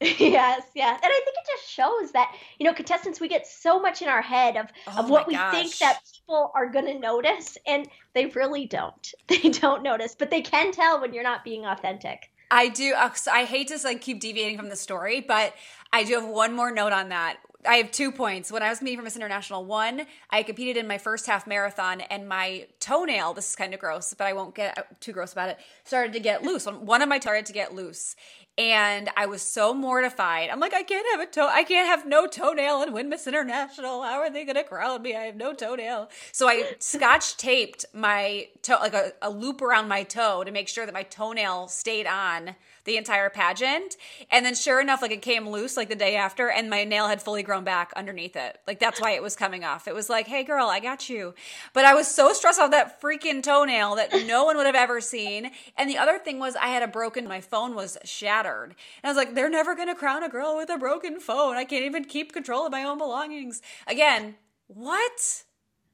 yes, 0.00 0.62
yes. 0.74 1.00
And 1.02 1.12
I 1.12 1.20
think 1.24 1.36
it 1.36 1.56
just 1.56 1.70
shows 1.70 2.12
that, 2.12 2.34
you 2.58 2.64
know, 2.64 2.72
contestants, 2.72 3.20
we 3.20 3.26
get 3.26 3.46
so 3.46 3.80
much 3.80 4.00
in 4.00 4.08
our 4.08 4.22
head 4.22 4.56
of, 4.56 4.66
oh 4.86 5.00
of 5.00 5.10
what 5.10 5.26
we 5.26 5.34
gosh. 5.34 5.52
think 5.52 5.78
that 5.78 6.00
people 6.14 6.52
are 6.54 6.68
going 6.68 6.86
to 6.86 6.98
notice, 6.98 7.58
and 7.66 7.88
they 8.14 8.26
really 8.26 8.66
don't. 8.66 9.12
They 9.28 9.50
don't 9.50 9.82
notice, 9.82 10.14
but 10.14 10.30
they 10.30 10.40
can 10.40 10.72
tell 10.72 11.00
when 11.00 11.12
you're 11.12 11.24
not 11.24 11.44
being 11.44 11.66
authentic. 11.66 12.30
I 12.50 12.68
do. 12.68 12.94
Uh, 12.94 13.10
I 13.30 13.44
hate 13.44 13.68
to 13.68 13.78
like 13.84 14.00
keep 14.00 14.20
deviating 14.20 14.56
from 14.56 14.68
the 14.68 14.76
story, 14.76 15.20
but 15.20 15.54
I 15.92 16.04
do 16.04 16.14
have 16.14 16.28
one 16.28 16.54
more 16.54 16.70
note 16.70 16.92
on 16.92 17.10
that. 17.10 17.38
I 17.66 17.76
have 17.76 17.90
two 17.90 18.12
points. 18.12 18.52
When 18.52 18.62
I 18.62 18.68
was 18.68 18.78
competing 18.78 18.98
for 18.98 19.04
Miss 19.04 19.16
International, 19.16 19.64
one, 19.64 20.06
I 20.30 20.42
competed 20.44 20.76
in 20.76 20.86
my 20.86 20.96
first 20.96 21.26
half 21.26 21.46
marathon, 21.46 22.00
and 22.02 22.28
my 22.28 22.68
toenail, 22.80 23.34
this 23.34 23.50
is 23.50 23.56
kind 23.56 23.74
of 23.74 23.80
gross, 23.80 24.14
but 24.14 24.26
I 24.26 24.32
won't 24.32 24.54
get 24.54 25.00
too 25.00 25.12
gross 25.12 25.32
about 25.32 25.50
it, 25.50 25.58
started 25.84 26.12
to 26.12 26.20
get 26.20 26.42
loose. 26.42 26.66
One 26.66 27.02
of 27.02 27.08
my 27.08 27.18
started 27.18 27.46
to 27.46 27.52
get 27.52 27.74
loose. 27.74 28.14
And 28.58 29.08
I 29.16 29.26
was 29.26 29.40
so 29.40 29.72
mortified. 29.72 30.50
I'm 30.50 30.58
like, 30.58 30.74
I 30.74 30.82
can't 30.82 31.06
have 31.12 31.20
a 31.20 31.30
toe. 31.30 31.48
I 31.48 31.62
can't 31.62 31.86
have 31.86 32.08
no 32.08 32.26
toenail 32.26 32.82
in 32.82 32.92
win 32.92 33.08
Miss 33.08 33.28
International. 33.28 34.02
How 34.02 34.18
are 34.18 34.30
they 34.30 34.44
going 34.44 34.56
to 34.56 34.64
crown 34.64 35.00
me? 35.02 35.14
I 35.14 35.22
have 35.22 35.36
no 35.36 35.54
toenail. 35.54 36.10
So 36.32 36.48
I 36.48 36.72
scotch 36.80 37.36
taped 37.36 37.84
my 37.94 38.48
toe, 38.62 38.78
like 38.80 38.94
a, 38.94 39.12
a 39.22 39.30
loop 39.30 39.62
around 39.62 39.86
my 39.86 40.02
toe 40.02 40.42
to 40.42 40.50
make 40.50 40.66
sure 40.66 40.86
that 40.86 40.92
my 40.92 41.04
toenail 41.04 41.68
stayed 41.68 42.08
on 42.08 42.56
the 42.84 42.96
entire 42.96 43.30
pageant. 43.30 43.96
And 44.30 44.44
then 44.44 44.56
sure 44.56 44.80
enough, 44.80 45.02
like 45.02 45.12
it 45.12 45.22
came 45.22 45.48
loose 45.48 45.76
like 45.76 45.88
the 45.88 45.94
day 45.94 46.16
after 46.16 46.50
and 46.50 46.68
my 46.68 46.82
nail 46.82 47.06
had 47.06 47.22
fully 47.22 47.44
grown 47.44 47.62
back 47.62 47.92
underneath 47.94 48.34
it. 48.34 48.58
Like 48.66 48.80
that's 48.80 49.00
why 49.00 49.12
it 49.12 49.22
was 49.22 49.36
coming 49.36 49.62
off. 49.62 49.86
It 49.86 49.94
was 49.94 50.08
like, 50.08 50.26
hey 50.26 50.42
girl, 50.42 50.66
I 50.66 50.80
got 50.80 51.08
you. 51.08 51.34
But 51.74 51.84
I 51.84 51.94
was 51.94 52.08
so 52.08 52.32
stressed 52.32 52.58
out 52.58 52.72
that 52.72 53.00
freaking 53.00 53.42
toenail 53.42 53.94
that 53.96 54.26
no 54.26 54.44
one 54.44 54.56
would 54.56 54.66
have 54.66 54.74
ever 54.74 55.00
seen. 55.00 55.52
And 55.76 55.88
the 55.88 55.98
other 55.98 56.18
thing 56.18 56.40
was 56.40 56.56
I 56.56 56.68
had 56.68 56.82
a 56.82 56.88
broken, 56.88 57.28
my 57.28 57.40
phone 57.40 57.76
was 57.76 57.98
shattered. 58.04 58.47
And 58.48 58.74
I 59.04 59.08
was 59.08 59.16
like, 59.16 59.34
they're 59.34 59.50
never 59.50 59.74
going 59.74 59.88
to 59.88 59.94
crown 59.94 60.22
a 60.22 60.28
girl 60.28 60.56
with 60.56 60.70
a 60.70 60.78
broken 60.78 61.20
phone. 61.20 61.56
I 61.56 61.64
can't 61.64 61.84
even 61.84 62.04
keep 62.04 62.32
control 62.32 62.66
of 62.66 62.72
my 62.72 62.84
own 62.84 62.98
belongings. 62.98 63.62
Again, 63.86 64.36
what? 64.66 65.44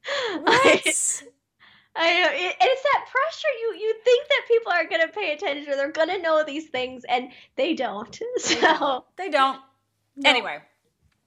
What? 0.42 1.22
I 1.96 2.20
know, 2.20 2.28
it, 2.32 2.56
it's 2.60 2.82
that 2.82 3.06
pressure. 3.10 3.48
You 3.60 3.74
you 3.78 3.94
think 4.04 4.28
that 4.28 4.42
people 4.48 4.72
are 4.72 4.86
going 4.86 5.00
to 5.02 5.08
pay 5.08 5.32
attention, 5.32 5.72
or 5.72 5.76
they're 5.76 5.92
going 5.92 6.08
to 6.08 6.20
know 6.20 6.42
these 6.44 6.68
things, 6.68 7.04
and 7.08 7.30
they 7.56 7.74
don't. 7.74 8.18
So 8.38 9.04
they 9.16 9.30
don't. 9.30 9.60
No. 10.16 10.30
Anyway, 10.30 10.58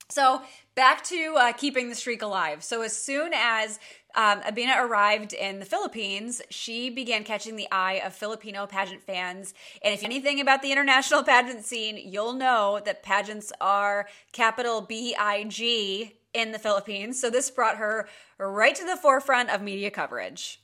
so 0.09 0.41
back 0.75 1.03
to 1.05 1.35
uh, 1.37 1.53
keeping 1.53 1.89
the 1.89 1.95
streak 1.95 2.21
alive. 2.21 2.63
So 2.63 2.81
as 2.81 2.95
soon 2.95 3.31
as 3.33 3.79
um, 4.15 4.41
Abina 4.41 4.77
arrived 4.79 5.33
in 5.33 5.59
the 5.59 5.65
Philippines, 5.65 6.41
she 6.49 6.89
began 6.89 7.23
catching 7.23 7.55
the 7.55 7.67
eye 7.71 8.01
of 8.03 8.13
Filipino 8.13 8.65
pageant 8.65 9.03
fans. 9.03 9.53
And 9.81 9.93
if 9.93 10.03
anything 10.03 10.39
about 10.39 10.61
the 10.61 10.71
international 10.71 11.23
pageant 11.31 11.65
scene, 11.65 11.97
you'll 11.97 12.33
know 12.33 12.79
that 12.85 13.03
pageants 13.03 13.51
are 13.59 14.07
capital 14.31 14.81
B 14.81 15.15
I 15.17 15.43
G 15.43 16.19
in 16.33 16.51
the 16.51 16.59
Philippines. 16.59 17.19
So 17.19 17.29
this 17.29 17.51
brought 17.51 17.77
her 17.77 18.07
right 18.37 18.75
to 18.75 18.85
the 18.85 18.97
forefront 18.97 19.49
of 19.49 19.61
media 19.61 19.91
coverage. 19.91 20.61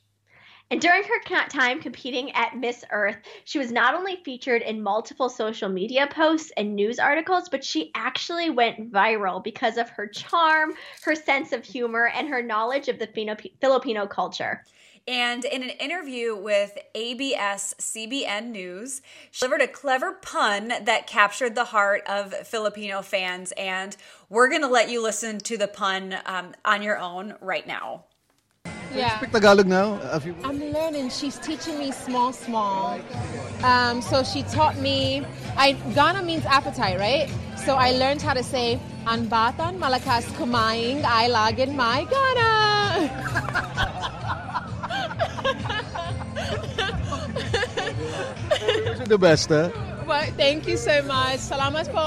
And 0.70 0.80
during 0.80 1.04
her 1.04 1.46
time 1.48 1.80
competing 1.80 2.32
at 2.32 2.56
Miss 2.56 2.84
Earth, 2.90 3.18
she 3.44 3.58
was 3.58 3.70
not 3.70 3.94
only 3.94 4.16
featured 4.24 4.62
in 4.62 4.82
multiple 4.82 5.28
social 5.28 5.68
media 5.68 6.08
posts 6.10 6.50
and 6.56 6.74
news 6.74 6.98
articles, 6.98 7.48
but 7.48 7.62
she 7.62 7.92
actually 7.94 8.50
went 8.50 8.90
viral 8.90 9.44
because 9.44 9.76
of 9.76 9.90
her 9.90 10.06
charm, 10.06 10.72
her 11.02 11.14
sense 11.14 11.52
of 11.52 11.64
humor, 11.64 12.10
and 12.14 12.28
her 12.28 12.42
knowledge 12.42 12.88
of 12.88 12.98
the 12.98 13.08
Filipino 13.60 14.06
culture. 14.06 14.64
And 15.06 15.44
in 15.44 15.62
an 15.62 15.68
interview 15.68 16.34
with 16.34 16.78
ABS 16.94 17.74
CBN 17.78 18.46
News, 18.50 19.02
she 19.30 19.40
delivered 19.40 19.60
a 19.60 19.68
clever 19.68 20.14
pun 20.14 20.68
that 20.68 21.06
captured 21.06 21.54
the 21.54 21.66
heart 21.66 22.02
of 22.06 22.32
Filipino 22.46 23.02
fans. 23.02 23.52
And 23.52 23.94
we're 24.30 24.48
going 24.48 24.62
to 24.62 24.68
let 24.68 24.88
you 24.88 25.02
listen 25.02 25.38
to 25.40 25.58
the 25.58 25.68
pun 25.68 26.16
um, 26.24 26.54
on 26.64 26.82
your 26.82 26.98
own 26.98 27.34
right 27.42 27.66
now. 27.66 28.04
Yeah. 28.94 29.18
speak 29.18 29.32
Tagalog 29.32 29.66
now? 29.66 29.98
I'm 30.44 30.60
learning. 30.72 31.10
She's 31.10 31.38
teaching 31.38 31.78
me 31.78 31.90
small, 31.90 32.32
small. 32.32 32.98
Um, 33.62 34.00
so 34.00 34.22
she 34.22 34.42
taught 34.44 34.78
me. 34.78 35.26
I 35.56 35.72
Ghana 35.94 36.22
means 36.22 36.44
appetite, 36.46 36.98
right? 36.98 37.28
So 37.56 37.74
I 37.74 37.92
learned 37.92 38.22
how 38.22 38.34
to 38.34 38.42
say 38.42 38.78
"An 39.06 39.26
batan 39.26 39.78
malakas 39.82 40.24
kumaing 40.38 41.02
ay 41.04 41.28
lagin 41.28 41.74
my 41.74 42.06
Ghana." 42.06 42.50
The 49.04 49.18
best, 49.18 49.48
huh? 49.50 49.68
Well, 50.06 50.24
thank 50.36 50.68
you 50.68 50.76
so 50.76 51.02
much. 51.04 51.40
Salamat 51.44 51.92
po. 51.92 52.04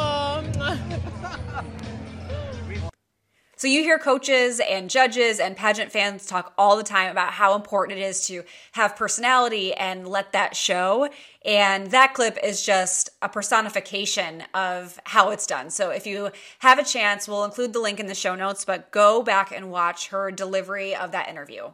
So 3.59 3.67
you 3.67 3.81
hear 3.81 3.97
coaches 3.97 4.59
and 4.59 4.87
judges 4.87 5.39
and 5.39 5.57
pageant 5.57 5.91
fans 5.91 6.27
talk 6.27 6.53
all 6.59 6.77
the 6.77 6.83
time 6.83 7.09
about 7.09 7.33
how 7.33 7.55
important 7.55 7.97
it 7.97 8.03
is 8.03 8.27
to 8.27 8.43
have 8.73 8.95
personality 8.95 9.73
and 9.73 10.07
let 10.07 10.31
that 10.33 10.55
show. 10.55 11.09
And 11.43 11.89
that 11.89 12.13
clip 12.13 12.37
is 12.43 12.63
just 12.63 13.09
a 13.19 13.27
personification 13.27 14.43
of 14.53 14.99
how 15.05 15.31
it's 15.31 15.47
done. 15.47 15.71
So 15.71 15.89
if 15.89 16.05
you 16.05 16.29
have 16.59 16.77
a 16.77 16.83
chance, 16.83 17.27
we'll 17.27 17.45
include 17.45 17.73
the 17.73 17.79
link 17.79 17.99
in 17.99 18.05
the 18.05 18.13
show 18.13 18.35
notes, 18.35 18.63
but 18.63 18.91
go 18.91 19.23
back 19.23 19.51
and 19.51 19.71
watch 19.71 20.09
her 20.09 20.29
delivery 20.29 20.95
of 20.95 21.11
that 21.13 21.27
interview. 21.27 21.71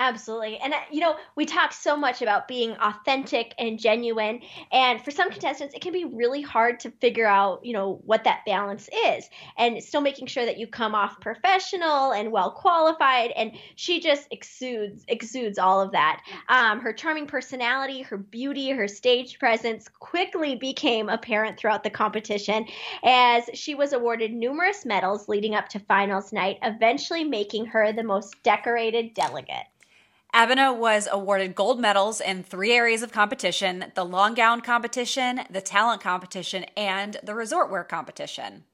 Absolutely. 0.00 0.58
And, 0.58 0.74
uh, 0.74 0.80
you 0.90 1.00
know, 1.00 1.16
we 1.36 1.46
talk 1.46 1.72
so 1.72 1.96
much 1.96 2.20
about 2.20 2.48
being 2.48 2.72
authentic 2.72 3.54
and 3.60 3.78
genuine. 3.78 4.40
And 4.72 5.00
for 5.00 5.12
some 5.12 5.30
contestants, 5.30 5.72
it 5.72 5.82
can 5.82 5.92
be 5.92 6.04
really 6.04 6.42
hard 6.42 6.80
to 6.80 6.90
figure 6.90 7.26
out, 7.26 7.64
you 7.64 7.72
know, 7.72 8.00
what 8.04 8.24
that 8.24 8.44
balance 8.44 8.88
is. 9.06 9.30
And 9.56 9.80
still 9.82 10.00
making 10.00 10.26
sure 10.26 10.44
that 10.46 10.58
you 10.58 10.66
come 10.66 10.96
off 10.96 11.20
professional 11.20 12.12
and 12.12 12.32
well 12.32 12.50
qualified. 12.50 13.30
And 13.36 13.52
she 13.76 14.00
just 14.00 14.26
exudes, 14.32 15.04
exudes 15.06 15.58
all 15.58 15.80
of 15.80 15.92
that. 15.92 16.22
Um, 16.48 16.80
her 16.80 16.92
charming 16.92 17.28
personality, 17.28 18.02
her 18.02 18.18
beauty, 18.18 18.70
her 18.70 18.88
stage 18.88 19.38
presence 19.38 19.88
quickly 20.00 20.56
became 20.56 21.08
apparent 21.08 21.56
throughout 21.56 21.84
the 21.84 21.90
competition 21.90 22.66
as 23.04 23.48
she 23.54 23.76
was 23.76 23.92
awarded 23.92 24.32
numerous 24.32 24.84
medals 24.84 25.28
leading 25.28 25.54
up 25.54 25.68
to 25.68 25.78
finals 25.78 26.32
night, 26.32 26.58
eventually 26.62 27.22
making 27.22 27.66
her 27.66 27.92
the 27.92 28.02
most 28.02 28.42
decorated 28.42 29.14
delegate. 29.14 29.66
Abina 30.34 30.76
was 30.76 31.06
awarded 31.12 31.54
gold 31.54 31.78
medals 31.78 32.20
in 32.20 32.42
three 32.42 32.72
areas 32.72 33.02
of 33.02 33.12
competition 33.12 33.92
the 33.94 34.04
long 34.04 34.34
gown 34.34 34.60
competition, 34.62 35.42
the 35.48 35.60
talent 35.60 36.02
competition, 36.02 36.64
and 36.76 37.18
the 37.22 37.36
resort 37.36 37.70
wear 37.70 37.84
competition. 37.84 38.64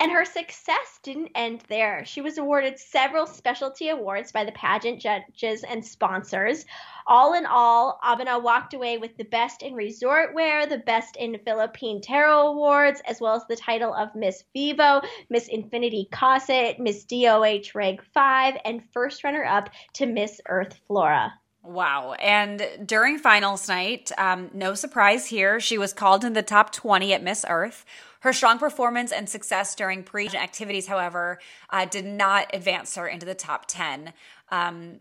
And 0.00 0.10
her 0.10 0.24
success 0.24 0.98
didn't 1.02 1.32
end 1.34 1.62
there. 1.68 2.06
She 2.06 2.22
was 2.22 2.38
awarded 2.38 2.78
several 2.78 3.26
specialty 3.26 3.90
awards 3.90 4.32
by 4.32 4.46
the 4.46 4.52
pageant 4.52 4.98
judges 4.98 5.62
and 5.62 5.84
sponsors. 5.84 6.64
All 7.06 7.34
in 7.34 7.44
all, 7.44 8.00
Abena 8.02 8.42
walked 8.42 8.72
away 8.72 8.96
with 8.96 9.14
the 9.18 9.24
Best 9.24 9.62
in 9.62 9.74
Resort 9.74 10.32
Wear, 10.32 10.66
the 10.66 10.78
Best 10.78 11.16
in 11.16 11.38
Philippine 11.44 12.00
Terno 12.00 12.48
Awards, 12.48 13.02
as 13.06 13.20
well 13.20 13.34
as 13.34 13.44
the 13.46 13.56
title 13.56 13.92
of 13.92 14.14
Miss 14.14 14.42
Vivo, 14.54 15.02
Miss 15.28 15.48
Infinity 15.48 16.08
Cosset, 16.10 16.80
Miss 16.80 17.04
DOH 17.04 17.74
Reg 17.74 18.02
5, 18.14 18.56
and 18.64 18.82
first 18.94 19.22
runner 19.22 19.44
up 19.44 19.68
to 19.94 20.06
Miss 20.06 20.40
Earth 20.48 20.80
Flora. 20.86 21.34
Wow. 21.62 22.14
And 22.14 22.66
during 22.86 23.18
finals 23.18 23.68
night, 23.68 24.12
um, 24.16 24.50
no 24.54 24.74
surprise 24.74 25.26
here, 25.26 25.60
she 25.60 25.76
was 25.76 25.92
called 25.92 26.24
in 26.24 26.32
the 26.32 26.42
top 26.42 26.72
20 26.72 27.12
at 27.12 27.22
Miss 27.22 27.44
Earth. 27.46 27.84
Her 28.20 28.32
strong 28.32 28.58
performance 28.58 29.12
and 29.12 29.28
success 29.28 29.74
during 29.74 30.02
pre 30.02 30.28
activities, 30.28 30.86
however, 30.86 31.38
uh, 31.70 31.86
did 31.86 32.04
not 32.04 32.54
advance 32.54 32.96
her 32.96 33.08
into 33.08 33.26
the 33.26 33.34
top 33.34 33.66
10. 33.66 34.12
Um, 34.50 35.00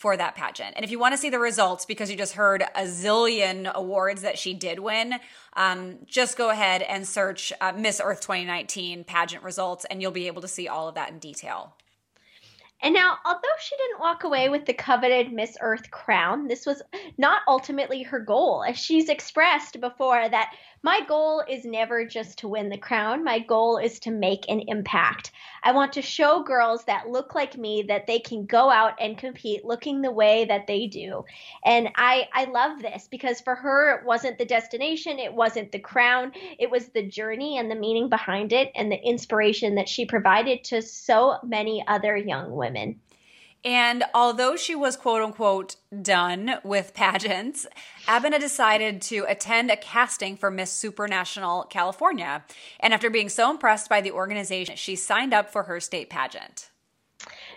for 0.00 0.16
that 0.16 0.34
pageant. 0.34 0.72
And 0.76 0.82
if 0.82 0.90
you 0.90 0.98
want 0.98 1.12
to 1.12 1.18
see 1.18 1.28
the 1.28 1.38
results, 1.38 1.84
because 1.84 2.10
you 2.10 2.16
just 2.16 2.32
heard 2.32 2.62
a 2.62 2.84
zillion 2.84 3.70
awards 3.74 4.22
that 4.22 4.38
she 4.38 4.54
did 4.54 4.78
win, 4.78 5.16
um, 5.58 5.98
just 6.06 6.38
go 6.38 6.48
ahead 6.48 6.80
and 6.80 7.06
search 7.06 7.52
uh, 7.60 7.74
Miss 7.76 8.00
Earth 8.02 8.22
2019 8.22 9.04
pageant 9.04 9.44
results, 9.44 9.84
and 9.90 10.00
you'll 10.00 10.10
be 10.10 10.26
able 10.26 10.40
to 10.40 10.48
see 10.48 10.68
all 10.68 10.88
of 10.88 10.94
that 10.94 11.10
in 11.10 11.18
detail. 11.18 11.74
And 12.82 12.94
now, 12.94 13.18
although 13.24 13.40
she 13.60 13.76
didn't 13.76 14.00
walk 14.00 14.24
away 14.24 14.48
with 14.48 14.64
the 14.64 14.72
coveted 14.72 15.32
Miss 15.32 15.56
Earth 15.60 15.90
crown, 15.90 16.48
this 16.48 16.64
was 16.64 16.80
not 17.18 17.42
ultimately 17.46 18.02
her 18.02 18.20
goal, 18.20 18.64
as 18.66 18.78
she's 18.78 19.08
expressed 19.08 19.80
before 19.80 20.28
that 20.28 20.54
my 20.82 21.00
goal 21.06 21.42
is 21.46 21.66
never 21.66 22.06
just 22.06 22.38
to 22.38 22.48
win 22.48 22.70
the 22.70 22.78
crown. 22.78 23.22
My 23.22 23.38
goal 23.38 23.76
is 23.76 24.00
to 24.00 24.10
make 24.10 24.48
an 24.48 24.62
impact. 24.66 25.30
I 25.62 25.72
want 25.72 25.92
to 25.92 26.02
show 26.02 26.42
girls 26.42 26.84
that 26.84 27.10
look 27.10 27.34
like 27.34 27.58
me 27.58 27.82
that 27.88 28.06
they 28.06 28.18
can 28.18 28.46
go 28.46 28.70
out 28.70 28.94
and 28.98 29.18
compete 29.18 29.62
looking 29.62 30.00
the 30.00 30.10
way 30.10 30.46
that 30.46 30.66
they 30.66 30.86
do. 30.86 31.26
And 31.66 31.90
I, 31.96 32.28
I 32.32 32.44
love 32.46 32.80
this 32.80 33.08
because 33.10 33.42
for 33.42 33.54
her, 33.56 33.98
it 33.98 34.06
wasn't 34.06 34.38
the 34.38 34.46
destination, 34.46 35.18
it 35.18 35.34
wasn't 35.34 35.70
the 35.70 35.78
crown, 35.78 36.32
it 36.58 36.70
was 36.70 36.88
the 36.88 37.06
journey 37.06 37.58
and 37.58 37.70
the 37.70 37.74
meaning 37.74 38.08
behind 38.08 38.54
it 38.54 38.72
and 38.74 38.90
the 38.90 39.06
inspiration 39.06 39.74
that 39.74 39.88
she 39.88 40.06
provided 40.06 40.64
to 40.64 40.80
so 40.80 41.36
many 41.44 41.84
other 41.86 42.16
young 42.16 42.52
women. 42.52 42.69
And 43.64 44.04
although 44.14 44.56
she 44.56 44.74
was 44.74 44.96
quote 44.96 45.22
unquote 45.22 45.76
done 46.00 46.54
with 46.64 46.94
pageants, 46.94 47.66
Abena 48.06 48.40
decided 48.40 49.02
to 49.02 49.26
attend 49.28 49.70
a 49.70 49.76
casting 49.76 50.36
for 50.36 50.50
Miss 50.50 50.72
Supranational 50.72 51.68
California. 51.68 52.44
And 52.78 52.94
after 52.94 53.10
being 53.10 53.28
so 53.28 53.50
impressed 53.50 53.90
by 53.90 54.00
the 54.00 54.12
organization, 54.12 54.76
she 54.76 54.96
signed 54.96 55.34
up 55.34 55.50
for 55.50 55.64
her 55.64 55.78
state 55.78 56.08
pageant. 56.08 56.70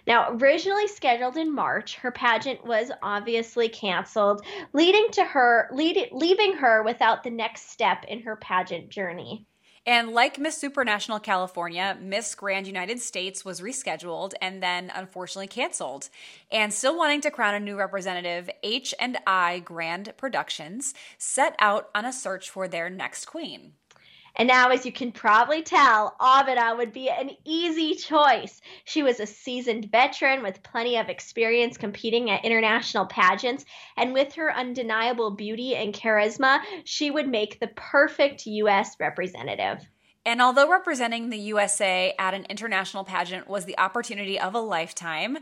Now, 0.06 0.32
originally 0.32 0.88
scheduled 0.88 1.38
in 1.38 1.56
March, 1.56 1.96
her 1.96 2.12
pageant 2.12 2.66
was 2.66 2.92
obviously 3.02 3.70
canceled, 3.70 4.46
leading 4.74 5.08
to 5.12 5.24
her 5.24 5.70
lead, 5.72 6.10
leaving 6.12 6.58
her 6.58 6.84
without 6.84 7.24
the 7.24 7.30
next 7.30 7.72
step 7.72 8.04
in 8.10 8.24
her 8.24 8.36
pageant 8.36 8.90
journey. 8.90 9.46
And 9.86 10.12
like 10.12 10.40
Miss 10.40 10.62
Supranational 10.62 11.22
California, 11.22 11.98
Miss 12.02 12.36
Grand 12.36 12.68
United 12.68 13.02
States 13.02 13.44
was 13.44 13.60
rescheduled 13.60 14.32
and 14.42 14.64
then 14.64 14.92
unfortunately 14.96 15.48
canceled. 15.48 16.10
And 16.50 16.74
still 16.74 16.98
wanting 16.98 17.20
to 17.22 17.32
crown 17.32 17.56
a 17.56 17.60
new 17.60 17.76
representative, 17.76 18.50
H&I 18.64 19.60
Grand 19.60 20.14
Productions 20.16 20.94
set 21.18 21.56
out 21.60 21.90
on 21.94 22.06
a 22.06 22.14
search 22.14 22.50
for 22.50 22.70
their 22.70 22.90
next 22.90 23.26
queen. 23.26 23.74
And 24.36 24.48
now, 24.48 24.70
as 24.70 24.86
you 24.86 24.92
can 24.92 25.12
probably 25.12 25.62
tell, 25.62 26.16
Abena 26.20 26.72
uh, 26.72 26.76
would 26.76 26.92
be 26.92 27.10
an 27.10 27.32
easy 27.46 27.94
choice. 27.94 28.62
She 28.86 29.04
was 29.04 29.20
a 29.20 29.28
seasoned 29.28 29.92
veteran 29.92 30.42
with 30.42 30.64
plenty 30.64 30.98
of 30.98 31.08
experience 31.08 31.78
competing 31.78 32.32
at 32.32 32.44
international 32.44 33.06
pageants, 33.06 33.66
and 33.96 34.14
with 34.14 34.34
her 34.34 34.52
undeniable 34.52 35.32
beauty 35.32 35.76
and 35.76 35.94
charisma, 35.94 36.62
she 36.84 37.12
would 37.12 37.28
make 37.28 37.60
the 37.60 37.68
perfect 37.76 38.48
U.S. 38.48 38.96
representative. 39.00 39.88
And 40.26 40.42
although 40.42 40.70
representing 40.70 41.30
the 41.30 41.38
USA 41.38 42.14
at 42.18 42.34
an 42.34 42.46
international 42.50 43.04
pageant 43.04 43.48
was 43.48 43.66
the 43.66 43.78
opportunity 43.78 44.40
of 44.40 44.56
a 44.56 44.60
lifetime, 44.60 45.38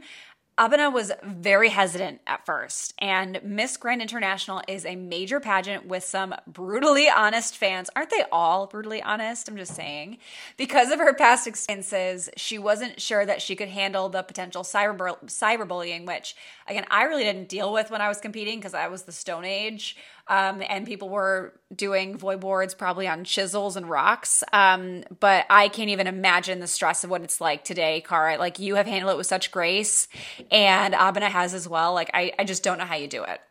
Abena 0.61 0.93
was 0.93 1.11
very 1.23 1.69
hesitant 1.69 2.21
at 2.27 2.45
first, 2.45 2.93
and 2.99 3.41
Miss 3.43 3.77
Grand 3.77 3.99
International 3.99 4.61
is 4.67 4.85
a 4.85 4.95
major 4.95 5.39
pageant 5.39 5.87
with 5.87 6.03
some 6.03 6.35
brutally 6.45 7.09
honest 7.09 7.57
fans. 7.57 7.89
Aren't 7.95 8.11
they 8.11 8.25
all 8.31 8.67
brutally 8.67 9.01
honest? 9.01 9.49
I'm 9.49 9.57
just 9.57 9.73
saying. 9.73 10.19
Because 10.57 10.91
of 10.91 10.99
her 10.99 11.15
past 11.15 11.47
experiences, 11.47 12.29
she 12.37 12.59
wasn't 12.59 13.01
sure 13.01 13.25
that 13.25 13.41
she 13.41 13.55
could 13.55 13.69
handle 13.69 14.07
the 14.07 14.21
potential 14.21 14.61
cyber 14.61 15.17
cyberbullying, 15.25 16.05
which 16.05 16.35
again 16.71 16.85
I 16.89 17.03
really 17.03 17.23
didn't 17.23 17.49
deal 17.49 17.71
with 17.71 17.91
when 17.91 18.01
I 18.01 18.07
was 18.07 18.19
competing 18.19 18.59
because 18.59 18.73
I 18.73 18.87
was 18.87 19.03
the 19.03 19.11
Stone 19.11 19.45
Age 19.45 19.95
um, 20.27 20.63
and 20.67 20.85
people 20.85 21.09
were 21.09 21.53
doing 21.75 22.17
void 22.17 22.39
boards 22.39 22.73
probably 22.73 23.07
on 23.07 23.23
chisels 23.23 23.75
and 23.75 23.89
rocks. 23.89 24.43
Um, 24.53 25.03
but 25.19 25.45
I 25.49 25.67
can't 25.67 25.89
even 25.89 26.07
imagine 26.07 26.59
the 26.59 26.67
stress 26.67 27.03
of 27.03 27.09
what 27.09 27.21
it's 27.21 27.41
like 27.41 27.63
today, 27.63 28.01
Cara. 28.01 28.37
Like 28.37 28.57
you 28.57 28.75
have 28.75 28.87
handled 28.87 29.13
it 29.13 29.17
with 29.17 29.27
such 29.27 29.51
grace, 29.51 30.07
and 30.49 30.93
Abena 30.93 31.29
has 31.29 31.53
as 31.53 31.67
well. 31.67 31.93
Like 31.93 32.11
I, 32.13 32.31
I 32.39 32.45
just 32.45 32.63
don't 32.63 32.77
know 32.77 32.85
how 32.85 32.95
you 32.95 33.07
do 33.07 33.23
it. 33.23 33.41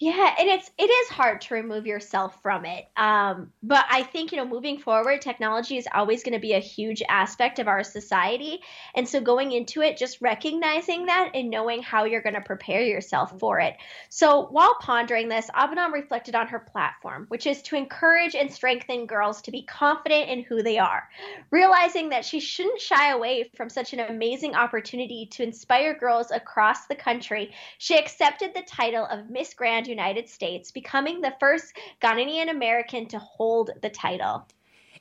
Yeah, 0.00 0.32
and 0.38 0.48
it's 0.48 0.70
it 0.78 0.84
is 0.84 1.08
hard 1.08 1.40
to 1.40 1.54
remove 1.54 1.84
yourself 1.84 2.40
from 2.40 2.64
it. 2.64 2.86
Um, 2.96 3.52
but 3.64 3.84
I 3.90 4.04
think 4.04 4.30
you 4.30 4.38
know, 4.38 4.46
moving 4.46 4.78
forward, 4.78 5.20
technology 5.20 5.76
is 5.76 5.88
always 5.92 6.22
going 6.22 6.34
to 6.34 6.38
be 6.38 6.52
a 6.52 6.60
huge 6.60 7.02
aspect 7.08 7.58
of 7.58 7.66
our 7.66 7.82
society, 7.82 8.60
and 8.94 9.08
so 9.08 9.20
going 9.20 9.50
into 9.50 9.82
it, 9.82 9.96
just 9.96 10.20
recognizing 10.20 11.06
that 11.06 11.32
and 11.34 11.50
knowing 11.50 11.82
how 11.82 12.04
you're 12.04 12.22
going 12.22 12.36
to 12.36 12.40
prepare 12.40 12.82
yourself 12.82 13.40
for 13.40 13.58
it. 13.58 13.74
So 14.08 14.46
while 14.46 14.76
pondering 14.80 15.28
this, 15.28 15.50
Abena 15.50 15.90
reflected 15.92 16.36
on 16.36 16.46
her 16.46 16.60
platform, 16.60 17.24
which 17.26 17.48
is 17.48 17.60
to 17.62 17.74
encourage 17.74 18.36
and 18.36 18.52
strengthen 18.52 19.06
girls 19.06 19.42
to 19.42 19.50
be 19.50 19.62
confident 19.62 20.30
in 20.30 20.44
who 20.44 20.62
they 20.62 20.78
are, 20.78 21.08
realizing 21.50 22.10
that 22.10 22.24
she 22.24 22.38
shouldn't 22.38 22.80
shy 22.80 23.10
away 23.10 23.50
from 23.56 23.68
such 23.68 23.92
an 23.92 24.00
amazing 24.00 24.54
opportunity 24.54 25.26
to 25.32 25.42
inspire 25.42 25.98
girls 25.98 26.30
across 26.30 26.86
the 26.86 26.94
country. 26.94 27.52
She 27.78 27.98
accepted 27.98 28.54
the 28.54 28.62
title 28.62 29.04
of 29.04 29.28
Miss 29.28 29.54
Grand 29.54 29.87
United 29.88 30.28
States, 30.28 30.70
becoming 30.70 31.20
the 31.20 31.34
first 31.40 31.76
Ghanaian 32.00 32.50
American 32.50 33.06
to 33.08 33.18
hold 33.18 33.70
the 33.82 33.90
title. 33.90 34.46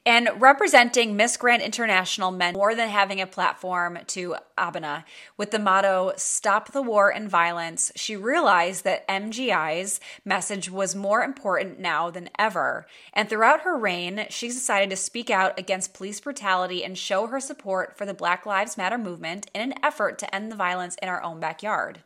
And 0.07 0.29
representing 0.37 1.17
Miss 1.17 1.35
Grand 1.35 1.61
International 1.61 2.31
meant 2.31 2.55
more 2.55 2.73
than 2.73 2.87
having 2.87 3.19
a 3.19 3.27
platform 3.27 3.99
to 4.07 4.37
Abena. 4.57 5.03
With 5.35 5.51
the 5.51 5.59
motto, 5.59 6.13
Stop 6.15 6.71
the 6.71 6.81
War 6.81 7.09
and 7.09 7.29
Violence, 7.29 7.91
she 7.93 8.15
realized 8.15 8.85
that 8.85 9.05
MGI's 9.09 9.99
message 10.23 10.71
was 10.71 10.95
more 10.95 11.23
important 11.23 11.79
now 11.79 12.09
than 12.09 12.29
ever. 12.39 12.87
And 13.11 13.27
throughout 13.27 13.63
her 13.63 13.77
reign, 13.77 14.27
she 14.29 14.47
decided 14.47 14.89
to 14.91 14.95
speak 14.95 15.29
out 15.29 15.59
against 15.59 15.93
police 15.93 16.21
brutality 16.21 16.85
and 16.85 16.97
show 16.97 17.27
her 17.27 17.41
support 17.41 17.97
for 17.97 18.05
the 18.05 18.13
Black 18.13 18.45
Lives 18.45 18.77
Matter 18.77 18.97
movement 18.97 19.51
in 19.53 19.59
an 19.59 19.73
effort 19.83 20.17
to 20.19 20.33
end 20.33 20.49
the 20.49 20.55
violence 20.55 20.95
in 21.01 21.09
our 21.09 21.21
own 21.21 21.41
backyard. 21.41 22.03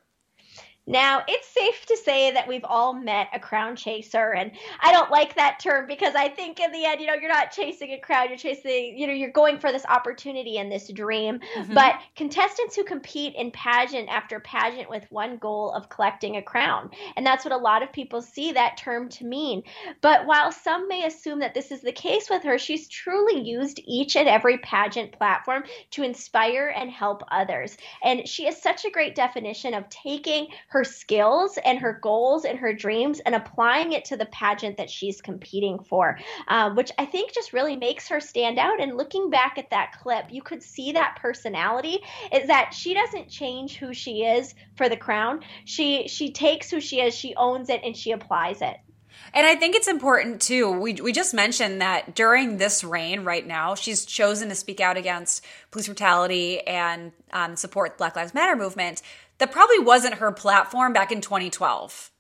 Now, 0.87 1.21
it's 1.27 1.47
safe 1.47 1.85
to 1.85 1.97
say 1.97 2.31
that 2.31 2.47
we've 2.47 2.65
all 2.65 2.93
met 2.93 3.27
a 3.33 3.39
crown 3.39 3.75
chaser, 3.75 4.33
and 4.33 4.51
I 4.81 4.91
don't 4.91 5.11
like 5.11 5.35
that 5.35 5.59
term 5.59 5.85
because 5.87 6.15
I 6.15 6.27
think 6.27 6.59
in 6.59 6.71
the 6.71 6.85
end, 6.85 6.99
you 6.99 7.07
know, 7.07 7.13
you're 7.13 7.29
not 7.29 7.51
chasing 7.51 7.91
a 7.91 7.99
crown, 7.99 8.29
you're 8.29 8.37
chasing, 8.37 8.97
you 8.97 9.05
know, 9.05 9.13
you're 9.13 9.31
going 9.31 9.59
for 9.59 9.71
this 9.71 9.85
opportunity 9.85 10.57
and 10.57 10.71
this 10.71 10.91
dream. 10.91 11.39
Mm-hmm. 11.55 11.73
But 11.75 11.99
contestants 12.15 12.75
who 12.75 12.83
compete 12.83 13.35
in 13.35 13.51
pageant 13.51 14.09
after 14.09 14.39
pageant 14.39 14.89
with 14.89 15.05
one 15.11 15.37
goal 15.37 15.71
of 15.71 15.89
collecting 15.89 16.37
a 16.37 16.41
crown, 16.41 16.89
and 17.15 17.25
that's 17.25 17.45
what 17.45 17.53
a 17.53 17.57
lot 17.57 17.83
of 17.83 17.93
people 17.93 18.21
see 18.21 18.51
that 18.51 18.77
term 18.77 19.07
to 19.09 19.25
mean. 19.25 19.61
But 20.01 20.25
while 20.25 20.51
some 20.51 20.87
may 20.87 21.05
assume 21.05 21.39
that 21.39 21.53
this 21.53 21.71
is 21.71 21.81
the 21.81 21.91
case 21.91 22.27
with 22.29 22.43
her, 22.43 22.57
she's 22.57 22.87
truly 22.87 23.39
used 23.39 23.79
each 23.85 24.15
and 24.15 24.27
every 24.27 24.57
pageant 24.57 25.11
platform 25.11 25.63
to 25.91 26.03
inspire 26.03 26.73
and 26.75 26.89
help 26.89 27.21
others. 27.29 27.77
And 28.03 28.27
she 28.27 28.47
is 28.47 28.59
such 28.59 28.83
a 28.83 28.91
great 28.91 29.13
definition 29.13 29.75
of 29.75 29.87
taking 29.89 30.47
her 30.67 30.80
skills 30.83 31.57
and 31.63 31.79
her 31.79 31.99
goals 32.01 32.45
and 32.45 32.57
her 32.59 32.73
dreams 32.73 33.19
and 33.21 33.35
applying 33.35 33.93
it 33.93 34.05
to 34.05 34.17
the 34.17 34.25
pageant 34.27 34.77
that 34.77 34.89
she's 34.89 35.21
competing 35.21 35.79
for, 35.79 36.17
uh, 36.47 36.71
which 36.71 36.91
I 36.97 37.05
think 37.05 37.33
just 37.33 37.53
really 37.53 37.75
makes 37.75 38.07
her 38.09 38.19
stand 38.19 38.59
out. 38.59 38.81
And 38.81 38.97
looking 38.97 39.29
back 39.29 39.57
at 39.57 39.69
that 39.69 39.93
clip, 40.01 40.25
you 40.29 40.41
could 40.41 40.63
see 40.63 40.91
that 40.93 41.17
personality 41.21 41.99
is 42.31 42.47
that 42.47 42.73
she 42.73 42.93
doesn't 42.93 43.29
change 43.29 43.77
who 43.77 43.93
she 43.93 44.23
is 44.23 44.53
for 44.75 44.89
the 44.89 44.97
crown. 44.97 45.41
She 45.65 46.07
she 46.07 46.31
takes 46.31 46.69
who 46.69 46.79
she 46.79 47.01
is, 47.01 47.13
she 47.15 47.35
owns 47.35 47.69
it, 47.69 47.81
and 47.83 47.95
she 47.95 48.11
applies 48.11 48.61
it. 48.61 48.77
And 49.33 49.45
I 49.45 49.55
think 49.55 49.75
it's 49.75 49.87
important 49.87 50.41
too. 50.41 50.71
We, 50.71 50.93
we 50.95 51.11
just 51.11 51.33
mentioned 51.33 51.81
that 51.81 52.15
during 52.15 52.57
this 52.57 52.83
reign 52.83 53.23
right 53.23 53.45
now, 53.45 53.75
she's 53.75 54.05
chosen 54.05 54.49
to 54.49 54.55
speak 54.55 54.79
out 54.79 54.97
against 54.97 55.45
police 55.71 55.87
brutality 55.87 56.65
and 56.67 57.11
um, 57.31 57.55
support 57.55 57.97
Black 57.97 58.15
Lives 58.15 58.33
Matter 58.33 58.55
movement 58.55 59.01
that 59.41 59.51
probably 59.51 59.79
wasn't 59.79 60.13
her 60.15 60.31
platform 60.31 60.93
back 60.93 61.11
in 61.11 61.19
2012. 61.19 62.11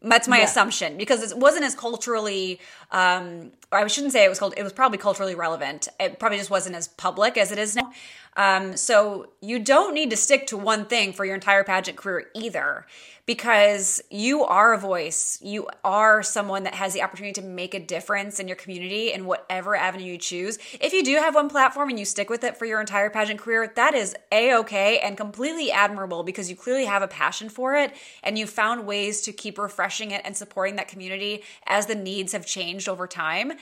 That's 0.00 0.26
my 0.26 0.38
yeah. 0.38 0.44
assumption 0.44 0.96
because 0.96 1.22
it 1.30 1.36
wasn't 1.36 1.64
as 1.64 1.74
culturally 1.74 2.60
Um, 2.90 3.52
I 3.70 3.86
shouldn't 3.86 4.12
say 4.12 4.24
it 4.24 4.28
was 4.28 4.38
called. 4.38 4.54
It 4.56 4.62
was 4.62 4.72
probably 4.72 4.98
culturally 4.98 5.34
relevant. 5.34 5.88
It 6.00 6.18
probably 6.18 6.38
just 6.38 6.50
wasn't 6.50 6.76
as 6.76 6.88
public 6.88 7.36
as 7.36 7.52
it 7.52 7.58
is 7.58 7.76
now. 7.76 7.92
Um, 8.36 8.76
so 8.76 9.28
you 9.40 9.58
don't 9.58 9.94
need 9.94 10.10
to 10.10 10.16
stick 10.16 10.46
to 10.48 10.56
one 10.56 10.86
thing 10.86 11.12
for 11.12 11.24
your 11.24 11.34
entire 11.34 11.64
pageant 11.64 11.98
career 11.98 12.28
either, 12.34 12.86
because 13.26 14.02
you 14.10 14.42
are 14.42 14.72
a 14.72 14.78
voice. 14.78 15.38
You 15.42 15.68
are 15.84 16.22
someone 16.22 16.64
that 16.64 16.74
has 16.74 16.92
the 16.92 17.02
opportunity 17.02 17.40
to 17.40 17.46
make 17.46 17.74
a 17.74 17.78
difference 17.78 18.40
in 18.40 18.48
your 18.48 18.56
community 18.56 19.12
in 19.12 19.26
whatever 19.26 19.76
avenue 19.76 20.12
you 20.12 20.18
choose. 20.18 20.58
If 20.80 20.92
you 20.92 21.04
do 21.04 21.16
have 21.16 21.34
one 21.34 21.48
platform 21.48 21.90
and 21.90 21.98
you 21.98 22.04
stick 22.04 22.30
with 22.30 22.42
it 22.42 22.56
for 22.56 22.64
your 22.64 22.80
entire 22.80 23.10
pageant 23.10 23.38
career, 23.38 23.70
that 23.76 23.94
is 23.94 24.16
a 24.32 24.54
okay 24.56 24.98
and 24.98 25.16
completely 25.16 25.70
admirable 25.70 26.24
because 26.24 26.50
you 26.50 26.56
clearly 26.56 26.86
have 26.86 27.02
a 27.02 27.08
passion 27.08 27.48
for 27.48 27.76
it 27.76 27.94
and 28.22 28.38
you 28.38 28.46
found 28.46 28.86
ways 28.86 29.20
to 29.22 29.32
keep 29.32 29.58
refreshing 29.58 30.10
it 30.10 30.22
and 30.24 30.36
supporting 30.36 30.76
that 30.76 30.88
community 30.88 31.44
as 31.66 31.86
the 31.86 31.94
needs 31.94 32.32
have 32.32 32.46
changed 32.46 32.88
over 32.88 33.06
time. 33.06 33.52